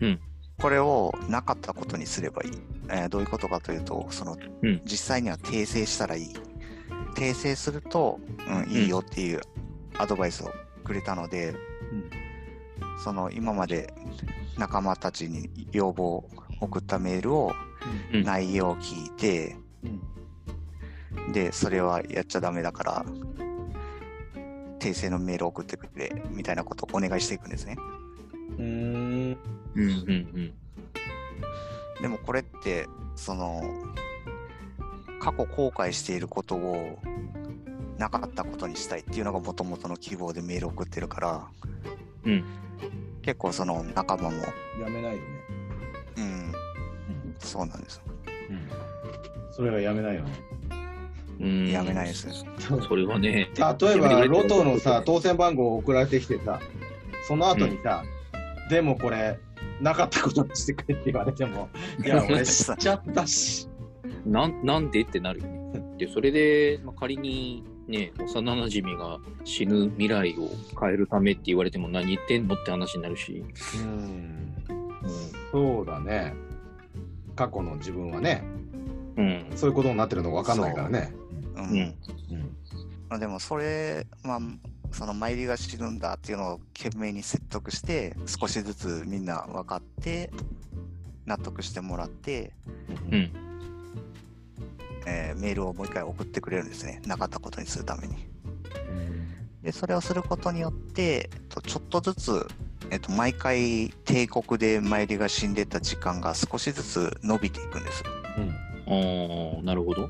[0.00, 0.20] うん。
[0.60, 2.50] これをなかったことにすればいい。
[2.90, 4.82] えーどういうことかというと、そのうん。
[4.84, 6.34] 実際には訂正したらいい。
[7.16, 9.40] 訂正すると、うん、いいよっていう
[9.98, 10.50] アドバイスを
[10.84, 12.10] くれたので、うん。
[13.02, 13.92] その今まで
[14.58, 17.52] 仲間たちに要望を送ったメールを
[18.12, 18.22] うん。
[18.22, 20.09] 内容を聞いて、うん
[21.32, 23.04] で、それはやっちゃダメだから、
[24.78, 27.76] 訂正のメールを送ってくれ、みたいなことをお願いしていくんですね。
[28.58, 29.38] うーん。
[29.74, 30.54] うんうん
[32.00, 33.62] でもこれって、その、
[35.20, 36.98] 過去後悔していることを
[37.98, 41.48] なかったことにしたいっていうのがもともとの希望でメールを送ってるから、
[42.24, 42.44] うん
[43.22, 44.36] 結構その仲間も、
[44.80, 45.22] やめないよね。
[46.16, 46.52] うん、
[47.38, 48.00] そうなんです。
[49.50, 50.32] それはやめないよね。
[51.40, 51.70] うん。
[51.70, 52.28] やめないです。
[52.86, 56.60] それはね、例えば、ロトのさ、当選番号送られてきてさ、
[57.26, 58.04] その後にさ、
[58.68, 59.38] でもこれ、
[59.80, 61.68] なかったことにしてくれって言われても、
[62.04, 63.68] いや、俺知っちゃったし。
[64.26, 65.82] なんなんでってなるよね。
[65.96, 73.44] で、それで、まあ、仮にね、幼馴染が死ぬ未来を変えるためって言われても何言ってんのって話になるし。
[73.78, 74.54] うん。
[75.50, 76.34] そうだね。
[77.34, 78.44] 過去の自分はね、
[79.16, 79.46] うん。
[79.54, 81.14] そういうことになってるのが分かんないからね。
[81.64, 81.78] ううんん。
[81.78, 82.56] うん。
[83.08, 84.40] まあ、でもそれ、まあ、
[84.92, 90.30] その参りが死ぬんだっていうのを懸命に説得して、少しずつみんな分かって、
[91.26, 92.52] 納得してもらって、
[93.10, 93.32] うん。
[95.06, 97.00] えーメールをもう一回送ってくれるんですね。
[97.06, 98.28] なかったことにするために。
[99.62, 102.46] で、それをすることによって、とちょっとずつ、
[102.90, 108.02] えっと、毎回帝国で参りが死んでた時間が少しずつ伸びていくんです。
[108.86, 110.08] ああ、なるほど。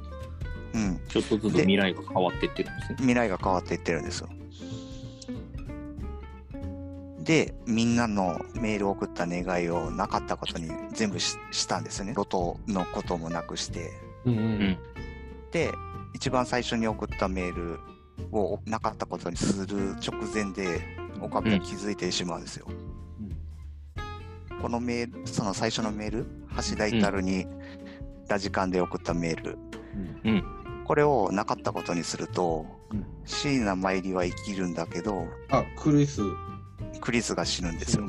[0.75, 1.01] うん。
[1.09, 2.97] ちょっとずつ未来が変わっていってるんですね。
[2.99, 4.29] 未来が変わっていってるんですよ。
[7.21, 12.15] で、みんなのメールを送った願いをなかったことに全部ししたんですよね。
[12.15, 13.91] ロトのこともなくして。
[14.25, 14.37] うん。
[14.37, 14.79] ううんん。
[15.53, 15.71] で、
[16.15, 17.79] 一番最初に送ったメール
[18.33, 20.81] をなかったことにする直前で、
[21.21, 22.67] 岡部が気づいてしまうんですよ。
[24.61, 27.47] このメール、その最初のメール、橋田至に
[28.29, 29.59] ラジカンで送ったメール、
[30.25, 30.60] うん。
[30.91, 36.21] これをなかったことにすると、うん椎名参りは生きるんだけど、あ、クリス、
[37.01, 38.07] クリスが死ぬんですよ。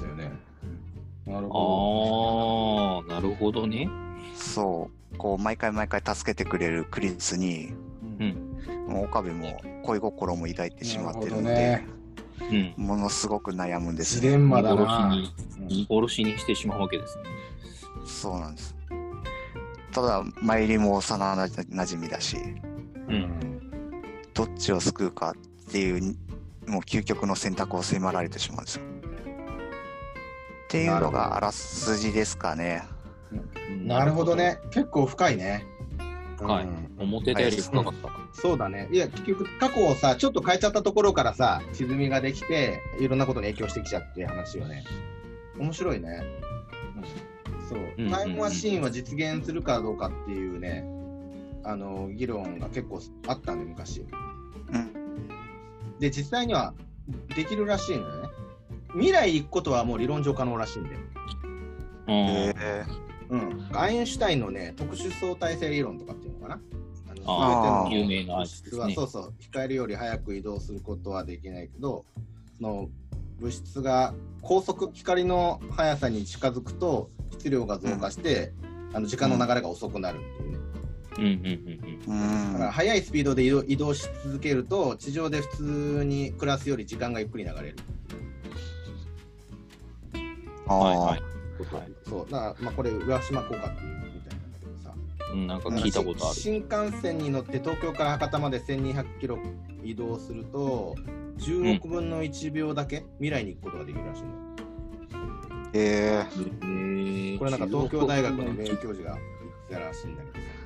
[1.27, 3.87] なるほああ、なるほどね。
[4.33, 8.25] そう、こう、毎回毎回助けてくれるクリスに、ど。
[8.25, 11.83] うんもう岡部も恋心も抱いてしまってるのなでる、
[12.39, 12.87] ほうん。
[12.87, 14.31] ものすごく悩むんですジね。
[14.31, 15.15] レンマだ見殺しな。
[15.67, 17.23] に、見殺しにしてしまうわけですね。
[18.07, 18.75] そうなんです。
[19.91, 22.37] ただ、参りも幼な馴染みだし、
[23.11, 23.71] うん。
[24.33, 25.35] どっちを救うか
[25.67, 26.15] っていう、
[26.67, 28.83] もう究極の選択を迫られてしまうんですよ。
[30.65, 32.83] っていうのがあらすじですかね。
[33.83, 34.35] なるほど。
[34.35, 34.59] ね。
[34.71, 35.65] 結構深いね。
[36.37, 38.09] 深いうん思ってたより深かった。
[38.33, 38.87] そうだね。
[38.91, 44.83] いや、結局、過去をさ、ちょっと変えちゃったところからさ、歪みができて、いろんなことに影響してきちゃって話よね。
[45.59, 46.23] 面白いね。
[47.67, 50.85] そう、うんタイムマシーンは実現するかどうかっていうね、
[51.63, 54.01] あの、議論が結構あったんで、昔。
[54.01, 54.93] うん。
[55.99, 56.73] で、実際には
[57.35, 58.29] できるらしいのよね。
[58.93, 60.89] 未来行くことはもう理論上可能らしいんで。
[60.89, 61.01] うん
[62.07, 62.85] え
[63.29, 63.69] うん。
[63.73, 66.61] アインシュタインのね、特殊相対性理論とかっていうのかな。
[67.25, 72.03] あー全ての物質はそうそう光より速く移動することはできないけど
[72.57, 72.89] その
[73.39, 78.53] 物質が高速光の速さに近づくと質量が増加して、
[78.93, 80.57] あの時間の流れが遅くなるっていうね、
[82.53, 87.75] だから速いスピードで移動し続けると地上で普通に暮らすより時間がゆっくり流れる。
[90.67, 90.77] あー。
[90.77, 91.21] はいはい。
[91.75, 92.31] はいそう。
[92.31, 94.93] だから、まあ、これ浦島効果っていうみたいなんだけどさ。
[95.33, 96.35] うん、なんか聞いたことある。
[96.35, 99.37] 新幹線に乗って東京から博多まで1200キロ
[99.83, 100.95] 移動すると
[101.39, 104.29] 10億分の1秒だけ未来に行くことができるらしいの、
[105.73, 109.21] えへこれなんか東京大学の名教授が言っ
[109.67, 110.51] てたらしいんだけどさ。
[110.57, 110.60] ー、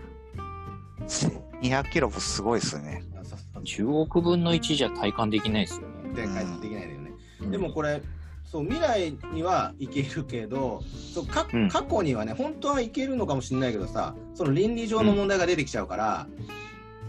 [1.62, 3.04] 200キロもすごいですね。
[3.20, 6.14] あそうそう10億分の1じゃ体感できないですよね。
[6.16, 8.02] で帰ってできないよね、うんでもこれ
[8.46, 10.82] そう未来には行けるけど
[11.14, 16.28] そう過去にはね本当は行けるのかもしれないけどさその倫理上の問題が出てきちゃうから、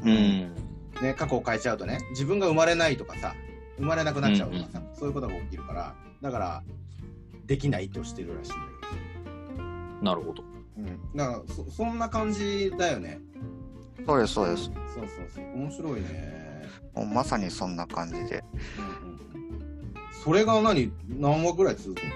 [0.05, 0.11] う。
[0.11, 0.67] ん。
[1.03, 3.35] ね、過去を変えちゃうとね自分が生まれないとかさ
[3.77, 6.63] 生まれなくなっちゃうとかさ、そういうことが起きるからだから
[7.45, 8.57] できないとしてるらしいんだ
[9.55, 10.43] けどなるほど。
[10.79, 13.21] うん、だからそそんな感じだよね。
[14.07, 14.65] そうです、そうです。
[14.65, 15.45] そうそうそう。
[15.57, 16.69] 面白いね。
[16.95, 18.19] もうまさにそんな感じで。
[18.21, 18.45] うんうんうん、
[20.25, 20.93] それが何？
[21.09, 22.13] 何話ぐらい続くの？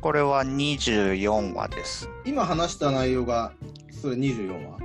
[0.00, 2.08] これは24話です。
[2.24, 3.52] 今話した内容が
[4.00, 4.78] それ24話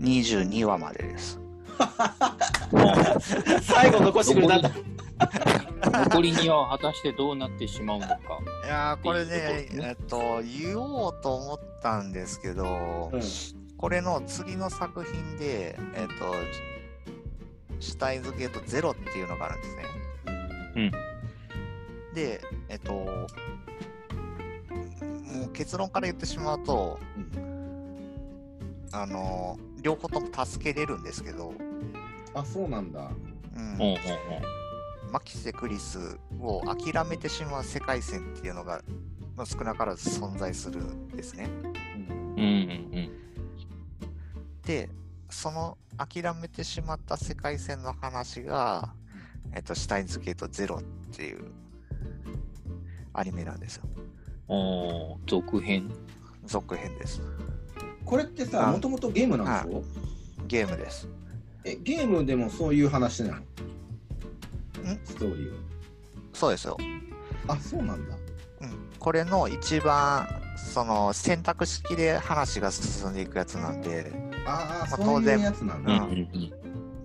[0.00, 1.40] ？22話までです。
[3.62, 4.70] 最後残してくれたんだ。
[6.04, 8.18] 残りには果たしてどうなってしまうのか。
[8.64, 13.20] いやー、これねえっと、言おうと思ったんですけど、うん
[13.78, 16.34] これの次の作品で、えっと、
[17.78, 19.84] シュタインズゲートゼロっていうのがあるんですね。
[20.74, 20.90] うん。
[22.12, 23.26] で、えっと、も
[25.46, 26.98] う結論から言ってしまうと、
[28.90, 31.54] あの、両方とも助けれるんですけど、
[32.34, 33.12] あ、そうなんだ。
[33.56, 33.98] うんうんうん
[35.10, 38.82] マキセ・クリスを諦めてしまう世界線っていうのが、
[39.36, 41.48] まあ少なからず存在するんですね。
[41.96, 42.34] うん。
[42.36, 42.42] うん
[42.92, 43.27] うん
[44.68, 44.90] で、
[45.30, 48.92] その諦めてしまった世界線の話が、
[49.54, 50.82] えっと、シュタインズゲートゼロっ
[51.16, 51.52] ていう
[53.14, 53.84] アニメなんですよ。
[54.50, 54.54] うん。
[54.54, 55.90] おー続編？
[56.44, 57.22] 続編です。
[58.04, 59.82] これってさ、あもともとゲームなんでしょ？
[60.46, 61.08] ゲームです。
[61.64, 63.36] え、ゲームでもそういう話なの？
[63.36, 63.44] ん？
[65.02, 65.52] ストーリー
[66.34, 66.76] そうですよ。
[67.46, 67.54] は。
[67.54, 68.16] あ、そうなんだ。
[68.60, 70.28] うん、これの一番
[70.58, 75.92] その選択式で話が進んでいくやつなんで、ああ、まあそういう当然やつなんだ。
[75.92, 76.52] うんうんうん。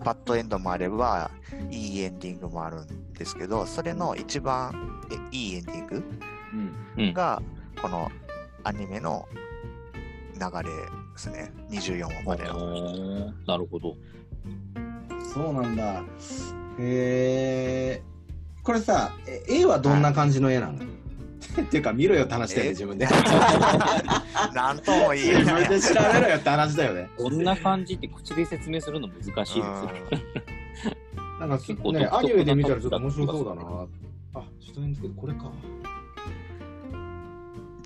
[0.04, 1.32] バッドエンドもあれば、
[1.70, 6.04] いいエンディングもあるんですけど、それの一番えいいエンディング
[6.98, 7.42] うんうんが、
[7.82, 8.10] この
[8.64, 9.28] アニメの
[10.34, 10.72] 流れで
[11.16, 11.52] すね。
[11.70, 13.32] 24話までの。
[13.48, 13.96] なるほど。
[15.34, 16.02] そうなんだ。
[16.80, 18.02] へえ。
[18.64, 20.80] これさ、え絵はどんな感じの絵なの？
[21.62, 22.72] っていうか、見ろよって話だよね、え？
[22.72, 23.08] 自分で。
[24.54, 25.68] なんとも言え自ない。
[25.68, 27.10] 分で調べろよって話だよね。
[27.18, 29.62] こんな感じって口で説明するの難しいですよ。
[31.40, 33.62] なんか結構ね、アニメで見たらちょっと面白そうだな。
[33.62, 33.66] あ、
[34.60, 35.52] ちょっとですけど、これか。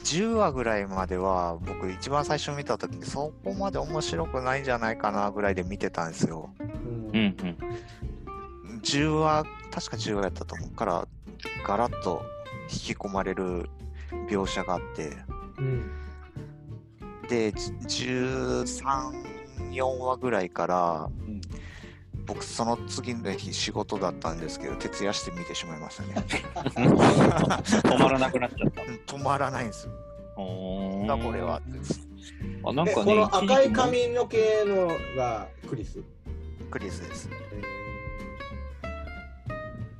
[0.03, 6.49] 10話ぐらいまでは、僕一番最初見た時にそこまで面白くないんじゃないかなぐらいで見てたんですよ。
[6.59, 6.69] うん
[7.13, 7.37] うん
[8.71, 8.79] うん。
[8.81, 11.07] 10話、確か10話やったと思うから、
[11.65, 12.21] ガラッと
[12.69, 13.69] 引き込まれる
[14.29, 15.17] 描写があって、
[15.57, 15.91] うん
[17.27, 19.11] で、じ13、
[19.71, 21.41] 4話ぐらいから、うん。
[22.25, 26.13] 僕その次の日仕事だったんですけど徹夜して見てしまいましたね。
[26.75, 28.81] 止まらなくなっちゃった。
[29.15, 29.93] 止まらないんですよ。
[30.35, 31.61] これは
[32.65, 36.03] あ、なんえかね、この赤い髪の毛のがクリス？
[36.69, 37.29] クリスです。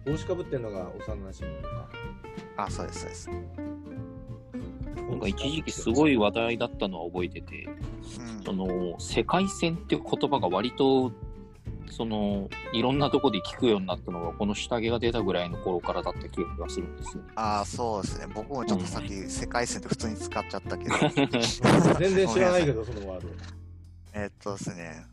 [0.05, 1.89] 帽子かぶってんのが幼馴染とか。
[2.57, 3.29] あそうですそうです。
[5.09, 7.63] なんか一時期すごい話題だったのは覚えてて、
[8.19, 8.43] うん。
[8.43, 11.11] その世界線っていう言葉が割と
[11.89, 17.23] そのいろんなとこで聞くようになったのがこの下着が出たぐらいの頃からだった気がするんですよ。
[17.35, 18.27] ああそうですね。
[18.33, 20.95] 僕もちょっとさっき世界線って普通に使っちゃったけど。
[21.99, 23.27] 全然知らないけど、そのワード。
[24.13, 25.05] えっとですね。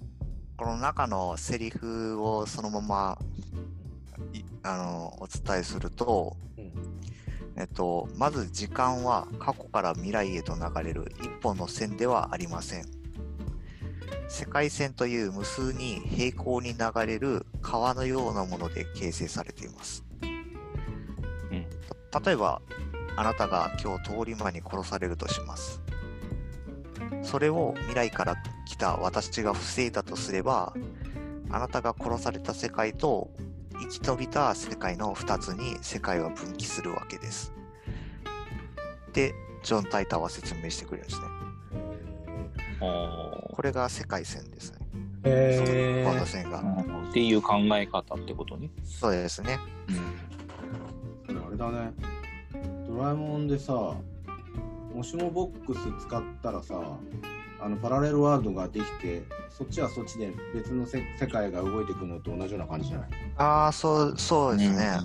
[0.57, 3.19] この中のセリフをそのまま
[4.33, 7.04] いあのお伝えすると、うん
[7.57, 12.85] えっと、まず時間は過去から未来へと流れる一本の線ではありません。
[14.29, 20.05] 世界線という無数に平行に流れる川のようなもので形成されています。
[20.23, 21.67] うん
[22.11, 22.61] た例えば、
[23.17, 25.81] あなたが今日通り魔に殺されるとします。
[27.23, 28.37] それを未来から
[28.67, 30.75] 来た私が防いだとすれば、
[31.51, 33.31] あなたが殺された世界と
[33.81, 37.53] 生き延びた世界の2つに世界は分岐するわけです。
[39.13, 41.27] で、ジョン・タイターは説明してくれるんですね。
[42.81, 44.79] あこれが世界線ですね。
[45.25, 46.63] へそのこの線が。
[46.63, 48.71] ーっていう考え方ってことね。
[48.85, 49.59] そうですね。
[51.29, 51.93] あれだね。
[52.89, 56.81] ドラえもんでさ、もしもボックス使ったらさ、
[57.61, 63.09] あのパラレルワールドができて、そっちはそっちで別のせ世界が動いてくるのと同じような感じじゃない？
[63.37, 64.99] ああ、そう、そうですね。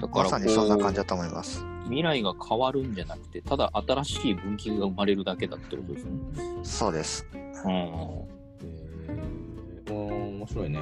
[0.00, 1.64] だからまさにそんな感じだと思います。
[1.84, 6.10] 未来が変わるんじゃなくて、ただ新しい分岐が生まれるだけだってことですね。
[6.62, 7.26] そうです。
[7.32, 7.38] うん
[7.70, 10.80] へーおー面白いね。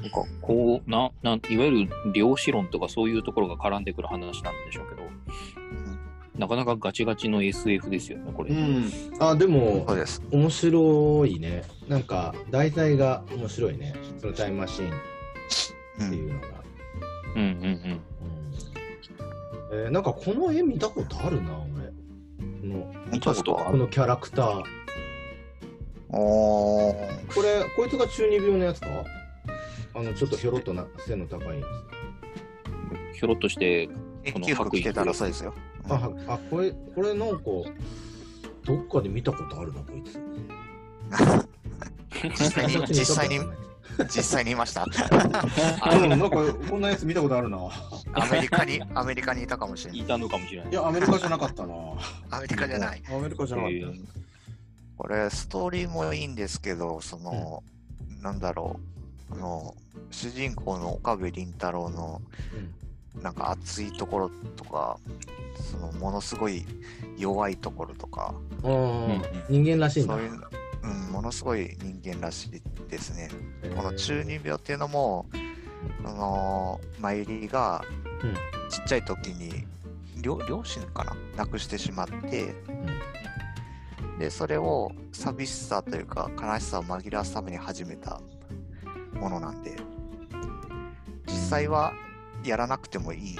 [0.00, 4.97] なんかこうななんいわゆる量子論とかそういうところが絡んでくる話なんでしょうけど、
[6.38, 8.50] なかなかガチガチの SF ですよね、これ。
[8.50, 8.90] うん。
[9.18, 10.22] あ、でもそう、です。
[10.30, 11.64] 面白いね。
[11.88, 13.94] なんか、題材が面白いね。
[14.20, 14.92] そのタイムマシーン
[16.00, 16.06] うん。
[16.06, 16.46] っていうのが。
[17.34, 18.00] うんうんうん
[19.70, 21.88] えーなんかこの絵見たことあるな、俺。
[21.88, 21.92] こ
[22.62, 24.62] の見たことこのキャラクター。
[26.10, 27.34] おー。
[27.34, 28.86] これ、こいつが中二病のやつか？
[29.94, 33.14] あの、ちょっとひょろっとな背の高いやうん。
[33.14, 33.88] ひょろっとして、
[34.24, 35.52] 研究服着てたらそうですよ。
[35.88, 35.92] つ。
[35.92, 37.44] あ、はあこれ、これなんか、
[38.64, 40.20] どっかで見たことあるな、こいつ。
[42.38, 43.38] 実際に、実際に、
[44.08, 44.84] 実際にいました？
[44.84, 46.28] うん、なんか、
[46.68, 47.58] こんなやつ見たことあるな。
[48.12, 50.04] アメリカに、アメリカにいたかもしれないい。
[50.04, 50.74] たのかもしれないい。
[50.74, 51.74] や、アメリカじゃなかったな。
[52.30, 53.02] アメリカじゃない。
[53.08, 54.04] アメリカじゃなかっえー
[54.96, 57.62] これ、ストーリーもいいんですけど、その、
[58.20, 58.80] なんだろ
[59.30, 59.74] う、あの、
[60.10, 62.20] 主人公の岡部倫太郎の、
[63.22, 64.98] なんか熱いところとか、
[65.70, 66.64] その、ものすごい
[67.16, 68.68] 弱いところとか、た。
[68.68, 70.22] うん、人間らしいんだそう。
[70.22, 70.40] いう、
[70.82, 73.28] うん、ものすごい人間らしいですね。
[73.76, 75.26] この中二病っていうのも、
[76.04, 77.84] あのマユリが
[78.22, 78.34] うん
[78.68, 79.64] ちっちゃい時に
[80.20, 81.16] 両両親かな？
[81.36, 82.54] 亡くしてしまって、
[84.18, 88.20] でそれを寂しさというか悲しさを紛らわすために始めた
[89.14, 89.76] ものなんで
[91.26, 91.92] 実際は
[92.48, 93.38] やらなくてもいい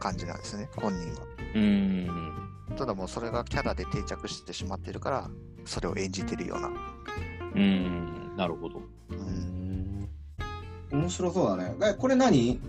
[0.00, 2.48] 感じなんですね本人はうん。
[2.76, 5.30] ただもうそれがキャラで定着してしまってるから
[5.64, 6.70] それを演じてるような、
[7.54, 8.36] うん。
[8.36, 8.80] なるほど。
[9.10, 10.08] うん
[10.90, 11.74] 面白そうだね。
[11.82, 12.60] えこれ何？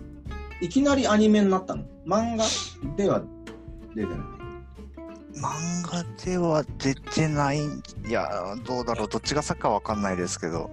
[0.60, 1.84] いきなりアニメになったの？
[2.06, 2.44] 漫画
[2.96, 3.22] では
[3.94, 4.18] 出てない？
[5.36, 10.70] 漫画では出てないんいやどうだろうどっちが先かわかんないですけど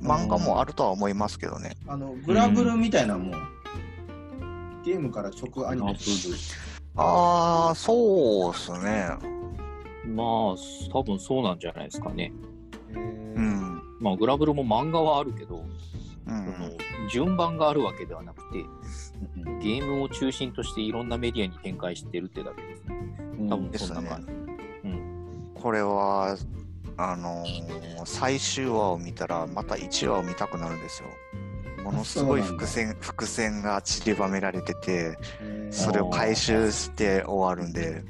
[0.00, 3.48] 漫画もあるとは思いますけどねあの、グラブルみたいなもん。
[4.86, 5.92] ゲームから直アニメ。
[6.94, 9.08] ああそうっすね。
[10.06, 10.26] まあ、
[10.92, 12.32] 多分そうなんじゃないですかね。
[12.94, 13.82] うん。
[14.00, 15.64] まあ、グラブルも漫画はあるけど、う
[16.26, 16.76] そのん
[17.10, 18.64] 順番があるわけではなくて、
[19.60, 23.48] ゲームを中心としていろんなメディアに展開してるってだけですね。
[23.50, 24.46] 多分そんな感じ。
[25.60, 26.36] これは
[26.96, 31.08] あのー最終話を見たらまた1話を見たくなるんですよ
[31.86, 35.16] ものすごい伏線伏線が散りばめられてて
[35.70, 38.02] それを回収して終わるんで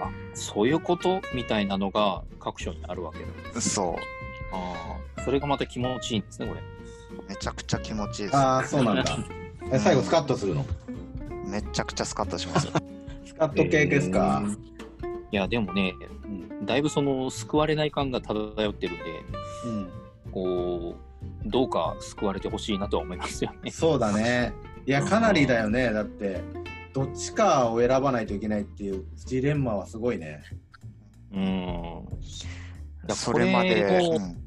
[0.00, 3.18] あ、そういうことみたいなのが各所にあるわけ
[3.54, 3.60] だ。
[3.60, 3.96] そ
[4.52, 6.60] ああ、それがまた気持ちいいんですね、これ。
[6.60, 6.64] う
[7.28, 9.18] めちゃくちゃ気持ちいいですああ、そうなんだ。
[9.72, 10.64] え最後スカッとするの？
[11.44, 12.72] めちゃくちゃスカッとしますよ
[13.26, 14.44] スカッと系ですか？
[15.32, 15.92] いや、でもね、
[16.24, 19.04] うんだいぶその救われない感が漂ってるんで、
[19.64, 19.90] うん。
[20.32, 21.05] こう、
[21.44, 23.70] どうか救われてほしいなとは思いますよね。
[23.70, 24.52] そうだね。
[24.86, 25.92] いや、かなりだよね。
[25.92, 26.40] だって、
[26.92, 30.42] どっちかを選ばないといけないっていうジレンマはすごいね。
[31.32, 32.06] うん。
[33.08, 34.46] やそれまで、これをうん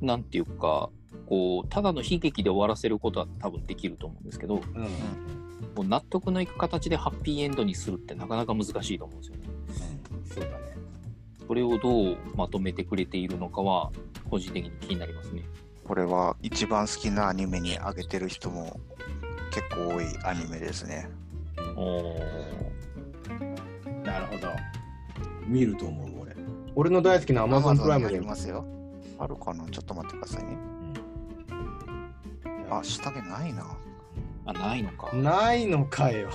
[0.00, 0.90] なんていうか、
[1.26, 5.84] こう、ただの悲劇で終わらせることは多分できると思うんですけど、もうん。
[5.84, 9.42] う納得のいく形でハッピーエンドにするってなかなか難しいと思うんですよね。
[10.24, 10.76] そうだね。
[11.46, 13.90] それをどうまとめてくれているのかは、
[14.30, 15.42] 個人的に気になりますね。
[15.88, 18.78] これは一番好きなアニメに挙げてる人も
[19.50, 21.08] 結構多いアニメですね。
[21.76, 22.14] お
[24.04, 24.48] なるほど。
[25.46, 26.36] 見ると思う、俺。
[26.74, 28.66] 俺の大好きな Amazon プライムあでりますよ。
[29.18, 29.64] あるかな？
[29.70, 30.58] ちょっと待ってくださいね。
[32.70, 33.64] あ、下着ないな。
[34.44, 35.10] あ、ないのか。
[35.16, 36.28] ないのかよ。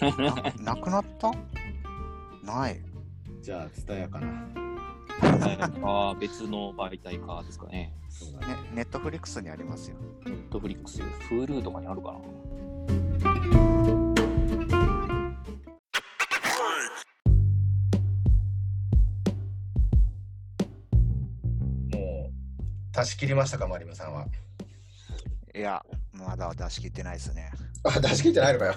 [0.18, 1.30] ななくなった？
[2.42, 2.80] ない。
[3.42, 4.28] じゃあ、ツタヤかな。
[5.82, 7.92] あ別の媒体かですかね。
[8.24, 9.96] ね、ネットフリックスにありますよ。
[10.24, 11.00] ネットフリックス、
[11.30, 12.18] Hulu とかにあるかな。
[12.18, 12.24] も
[22.94, 24.26] う、足し切りましたか、マリムさんは。
[25.54, 27.50] いや、まだ出し切ってないですね。
[27.84, 28.74] あ、出し切ってないのかよ。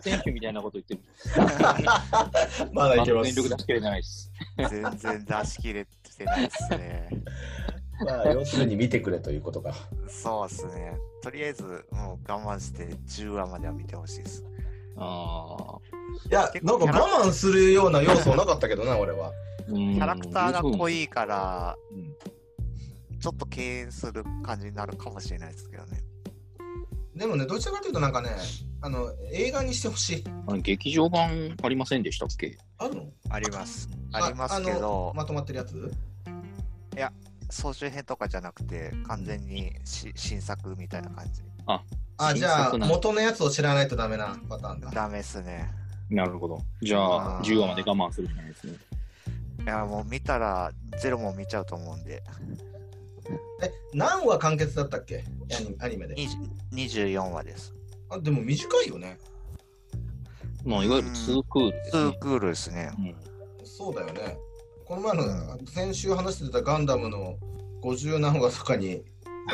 [0.00, 1.00] 選手みたいなこと言ってる。
[2.72, 3.62] まだいけま全力出す。
[3.62, 4.32] し切れないです。
[4.56, 5.90] 全然出し切れて
[6.24, 7.08] ないですね。
[8.04, 9.74] まあ、要するに見てくれということか。
[10.08, 10.96] そうですね。
[11.22, 11.62] とりあえず、
[11.92, 14.44] もう我慢して10話までは見てほしいです。
[14.96, 15.78] ああ。
[16.28, 19.32] いや、なんか我慢するような要素はなかったけどな、俺は。
[19.68, 21.04] キキャラクターが濃い。
[21.04, 22.12] いから、うん
[23.22, 26.02] ちょっと敬遠する感じになるかもしれないですけどね。
[27.14, 28.30] でもね、どちらかというとなんかね、
[28.80, 30.24] あの、映画にしてほしい。
[30.48, 32.58] あの劇場版ありませんでしたっけ？
[32.78, 33.04] あるの？
[33.30, 33.88] あります。
[34.12, 35.92] ありますけど、まとまってるやつ？
[37.50, 41.42] 総集編とかじゃなくて、完全にし新作みたいな感じ。
[41.66, 41.82] あ、
[42.18, 44.90] 新じゃあ、元のやつを知らないとダメなパターンだ。
[44.90, 45.70] ダメっすね。
[46.08, 46.60] なるほど。
[46.80, 48.74] じゃあ、あー10話まで我慢するじゃないですね。
[49.64, 52.22] いや、もう見たら、ゼロも見ちゃうと思うんで、
[53.62, 55.24] え、何話完結だったっけ？
[55.56, 56.14] アニアニメで。
[56.16, 57.74] 20 24話です。
[58.08, 59.18] あ、でも短いよね。
[60.64, 61.90] まあ、いわゆるツークールですね。
[61.90, 62.90] ツークールですね。
[62.98, 63.14] うん
[63.64, 64.36] そうだよね。
[64.92, 67.38] この前の、先週話してたガンダムの
[67.82, 69.02] 50何話とかに比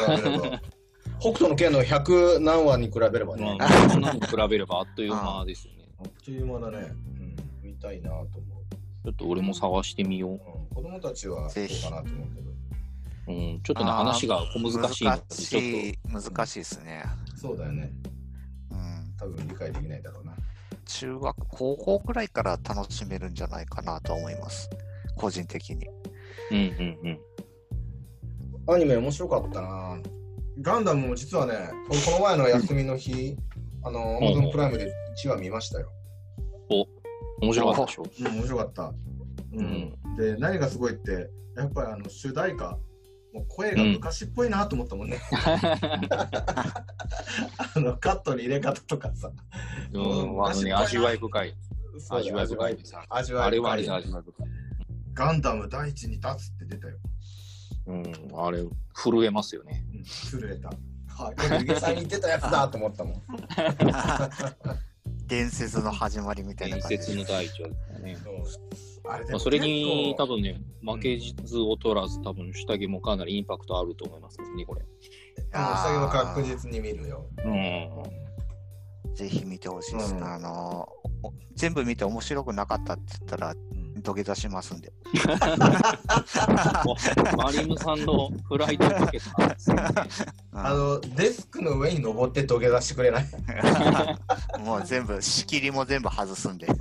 [0.08, 0.60] べれば、
[1.20, 4.20] 北斗の拳の100何話に比べればね、まあ、そんに比
[4.50, 5.84] べればあっという間ですよね。
[6.00, 6.78] あっという間だね。
[6.88, 8.30] うん、見たいなと思う。
[9.04, 10.32] ちょっと俺も探してみよう。
[10.32, 10.38] うん、
[10.74, 12.50] 子供たちはどぜひうかなと思うけど。
[13.28, 17.04] うん、ちょっとね、話が小難しい難ちょっしい、難しいですね。
[17.36, 17.92] そうだよね。
[18.72, 19.14] うん。
[19.16, 20.34] 多分理解できないだろうな。
[20.84, 24.68] 中学、高校くらいから楽しめるんじゃないかなと思います。
[25.18, 25.84] 個人的に。
[25.84, 25.92] と。
[26.52, 26.98] うんうん
[28.66, 28.74] うん。
[28.74, 30.00] アニメ面白かったな。
[30.60, 31.54] ガンダムも実はね、
[31.88, 33.36] 俺この前の休みの日、
[33.84, 34.92] あの、うんうん Amazon プライムで
[35.24, 35.90] 1話見ましたよ。
[37.40, 38.02] 面白かったでしょ？
[38.20, 38.92] うん、面白かった。
[39.54, 39.94] うん。
[40.16, 42.70] で、何がすごいって、やっぱりあの主題歌、
[43.32, 45.20] もう声が昔っぽいなと思ったもんね。
[47.76, 49.30] あのカットの入れ方とかさ。
[49.92, 51.54] うん、あのね、味わい深い。
[52.10, 52.94] 味わい深いです。
[53.08, 54.46] 味わいあれはあれで深い味わい深い。
[55.18, 56.96] ガンダム第一に立つって出たよ。
[57.88, 58.04] うん、
[58.36, 58.62] あれ、
[58.94, 59.84] 震えますよね。
[59.92, 60.68] うん、震えた。
[60.68, 60.76] は
[61.32, 63.14] い、これ、ゆげさんってたやつだと思ったもん。
[65.26, 68.16] 伝説の始まりみたいな伝感じ説の第一話ですよね。
[69.10, 71.48] あれでもまあ、それに多分ね、負けず劣
[71.94, 74.82] らず、多分下着もかなりインパクトあると思いますね、これ。
[74.82, 74.86] うん
[75.50, 75.56] 下着
[75.96, 77.28] は確実に見るよ。
[77.44, 77.48] う
[79.10, 79.14] ん。
[79.16, 80.14] ぜひ見てほしいです。
[80.14, 80.88] うんあの
[81.24, 84.92] お全部見て面白くなかったって言ったらうん土下座しますんで。
[87.36, 89.82] マリムさんのフライトかけたんですよね。
[90.52, 93.24] あの、デスクの上に登って土下座してくれない？
[94.64, 96.66] もう全部仕切りも全部外すんで。
[96.66, 96.76] ソー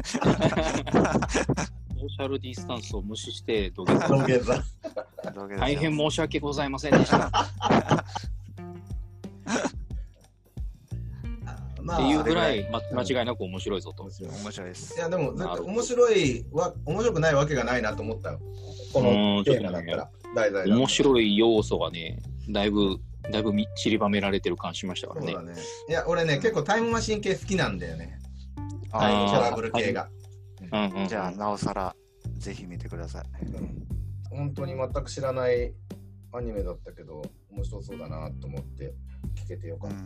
[2.09, 4.07] シャルディスタンスを無視して土下座。
[4.07, 4.63] 土下座。
[5.59, 7.32] 大変申し訳ございませんでした。
[11.88, 12.62] まっていうぐらい。
[12.62, 14.04] い、ま、間違いなく面白いぞと。
[14.04, 15.00] 面白い面白いですい。
[15.00, 18.40] やでも絶対面白いわ面白くないわけがないなと思ったよ。
[18.94, 20.10] こうのんテーマだったら。
[20.36, 22.98] 題材面白い要素がね、だいぶ、
[23.32, 25.52] だいぶみ散りばめられてる感しましたからねそうだ。
[25.54, 25.62] ね。
[25.90, 28.20] いや俺ね結構タイムマシン系好きなんだよね。
[28.92, 30.10] はいトラブル系が。
[30.10, 30.18] うん
[30.72, 31.96] うんうんじゃあ、なおさら、
[32.40, 33.26] ぜひ見てください。
[34.30, 35.74] 本当に全く知らない
[36.34, 37.22] アニメだったけど
[37.52, 38.94] 面白そうだなと思って
[39.36, 39.98] 聞けてよかった。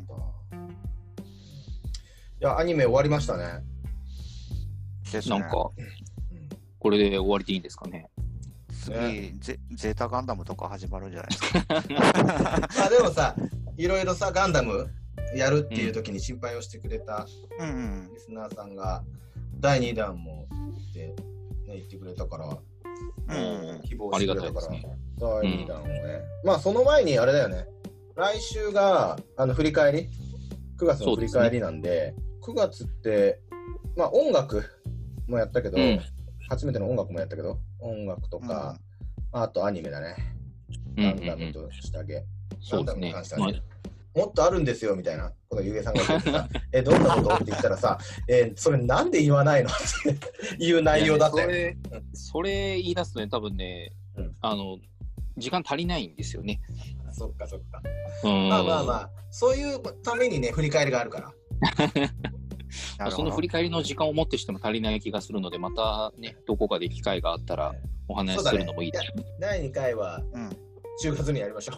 [2.41, 3.63] いやアニメ終わりましたね。
[5.11, 6.01] ですねなんか、うん
[6.79, 8.09] これで終わりでいいんですかね。
[8.71, 11.75] 次、ゼゼータガンダムとか始まるんじゃないですか。
[12.85, 13.35] あでもさ、
[13.77, 14.89] いろいろさ、ガンダム
[15.35, 17.27] やるっていう時に心配をしてくれた
[17.59, 17.71] うんう
[18.07, 18.11] ん。
[18.11, 19.03] リスナーさんが、
[19.59, 20.47] 第2弾も
[20.89, 21.15] って、ね、
[21.67, 26.21] 言ってくれたから、うんうん希望してくれたから、ありがたいです第2弾をね。
[26.43, 27.67] まあ、その前にあれだよね、
[28.15, 30.09] 来週が、あの、振り返り
[30.79, 33.39] ?9 月の振り返りなんで、9月って、
[33.95, 34.63] まあ、音楽
[35.27, 35.99] もやったけど、うん
[36.49, 38.77] 初めての音楽もやったけど、音楽とか、
[39.31, 40.17] あとアニメだね。
[40.97, 42.07] ガンダムと下着。
[42.07, 43.35] そうですねガンダムに関して。
[43.35, 43.61] はまね
[44.13, 49.69] もっとあるんですよみたいなことをゆげさんが言ってさ、 え、どんなことって言ったらさ、え、それなんで言わないの？
[49.69, 49.73] っ
[50.57, 51.49] ていうあ内容だったよ。
[51.49, 54.77] いやねそれ、それ言い出すとね、多分ねうん、あの、
[55.37, 56.59] 時間足りないんですよね。
[57.13, 57.81] そっかそっか。
[58.25, 61.31] うんまあまあまあ、そういうためにね、振り返りがあるから。
[63.11, 67.73] その振り返りの時間をもってしても足りない気がするので、またね、どこかで機会があったら
[68.07, 69.23] お話しするのもいいですね。
[69.39, 70.49] 第2回はうん
[71.03, 71.77] 10月にやりましょう。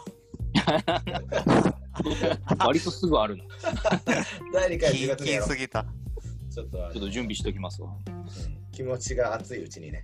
[2.59, 3.45] 割とすぐあるの。
[4.53, 5.55] 第2回10キン月にやろす。
[5.55, 5.85] ぎた。
[6.51, 7.89] ちょっとあのちょっと準備しておきますわ。
[8.07, 8.23] うん
[8.71, 10.03] 気持ちが熱いうちにね。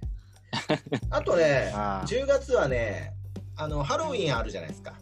[1.09, 3.13] あとね、ああ10月はね、
[3.55, 4.93] あのハロウィーンあるじゃないですか。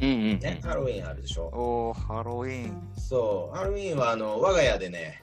[0.00, 1.44] うんうん、うんね、ハロウィーンあるでしょ。
[1.46, 2.92] おー、ハロウィーン。
[2.96, 5.22] そう、ハロウィーンはあの我が家でね、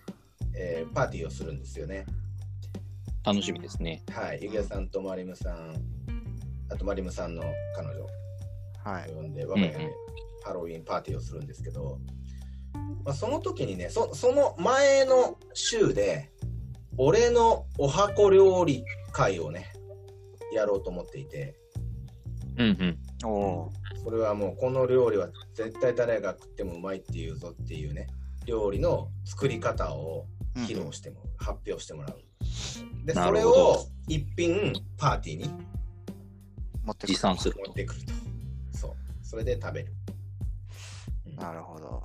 [0.56, 2.06] えーパーティーをするんですよね。
[3.24, 4.02] 楽しみですね。
[4.12, 5.76] はい、ゆげさんとマリムさん、
[6.70, 7.44] あとマリムさんの
[7.76, 8.06] 彼女
[8.84, 9.12] はい。
[9.12, 9.92] を呼んで、我が家でうんうん
[10.44, 12.00] ハロウィーンパーティーをするんですけど、
[13.06, 16.32] まあ、その時にねそ、その前の週で、
[16.98, 19.72] 俺のお箱料理会をね、
[20.52, 21.56] やろうと思っていて、
[22.58, 23.30] うんうん。
[23.30, 23.81] おー。
[24.04, 28.08] それはもうこの料理は絶対誰が食ってもうまいっていうぞっていうね、
[28.45, 30.26] 料理の作り方を
[30.56, 32.18] 披露しても、発表してもらう。
[33.06, 35.49] で、それを一品パーティーに
[36.84, 37.62] 持ってくる持参すると。
[37.68, 38.14] 持ってくると。
[38.78, 38.95] そう。
[39.22, 39.93] それで食べる。
[41.28, 42.04] うんなるほど。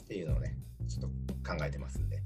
[0.00, 0.56] っていうのをね、
[0.88, 2.20] ちょっと考えてますんで。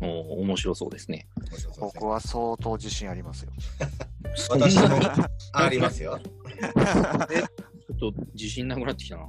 [0.00, 0.08] おー
[0.42, 1.26] 面白そうですね。
[1.50, 3.52] ですね僕は相当自信ありますよ。
[4.50, 5.00] 私も
[5.52, 6.20] ありますよ。
[7.94, 9.24] ちょっと自信なくなってきたな。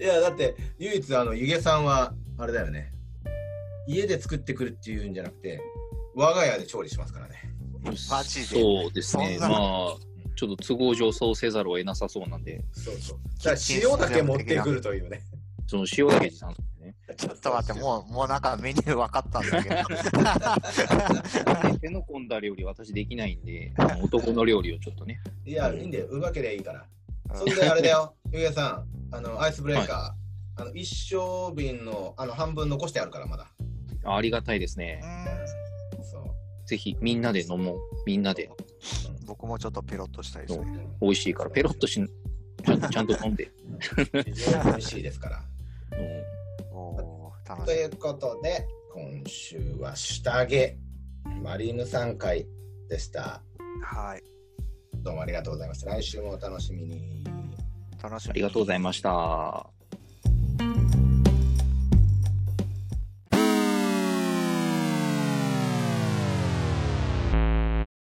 [0.00, 2.92] いや、だって、唯一、あの、ゆげさんは、あれだよね。
[3.86, 5.60] 家で作ってくるっていうんじゃなくて、
[6.14, 7.52] 我が家で調理しますからね。
[8.10, 8.60] マジで。
[8.60, 9.38] そうですね。
[9.40, 9.50] まあ、
[10.34, 13.18] ちょっと都合上そうせざるを得なさそうなんで、そうそう。
[13.44, 15.22] だから塩だけ持ってくるというね。
[15.66, 16.71] その塩だけ持参するね。
[17.22, 19.76] ちちょっと待って、もう、もうなんかメニュー分かったんだけど。
[21.78, 25.20] 手の込んだ料理私できないんで、男の料理をちょっとね。
[25.46, 26.06] いや、いいんだよ。
[26.06, 26.84] うまけりゃいいから。
[27.34, 28.14] それであれだよ。
[28.32, 33.46] ゆげさん、あの、アイスブレーカー、あの、一升瓶の、あの、半分残してあるから、まだ。
[34.04, 35.00] ありがたいですね。
[36.02, 36.24] そう。
[36.66, 37.78] ぜひみんなで飲もう。
[38.04, 38.50] みんなで。
[39.26, 40.88] 僕もちょっとペロッとしたいですね。
[41.00, 43.48] 美味しいから、ペロッとしちゃんちゃんと飲んで。
[44.24, 45.44] 非常に美味しいですから。
[45.92, 46.41] うん。
[47.64, 50.76] ということで、今週は下着、
[51.42, 52.46] マリームさん会
[52.88, 53.42] でした。
[53.82, 54.22] はい。
[55.02, 55.90] どうもありがとうございました。
[55.90, 57.24] 来週もお楽しみに。
[58.02, 58.30] 楽しみ。
[58.30, 59.81] ありがとうございました。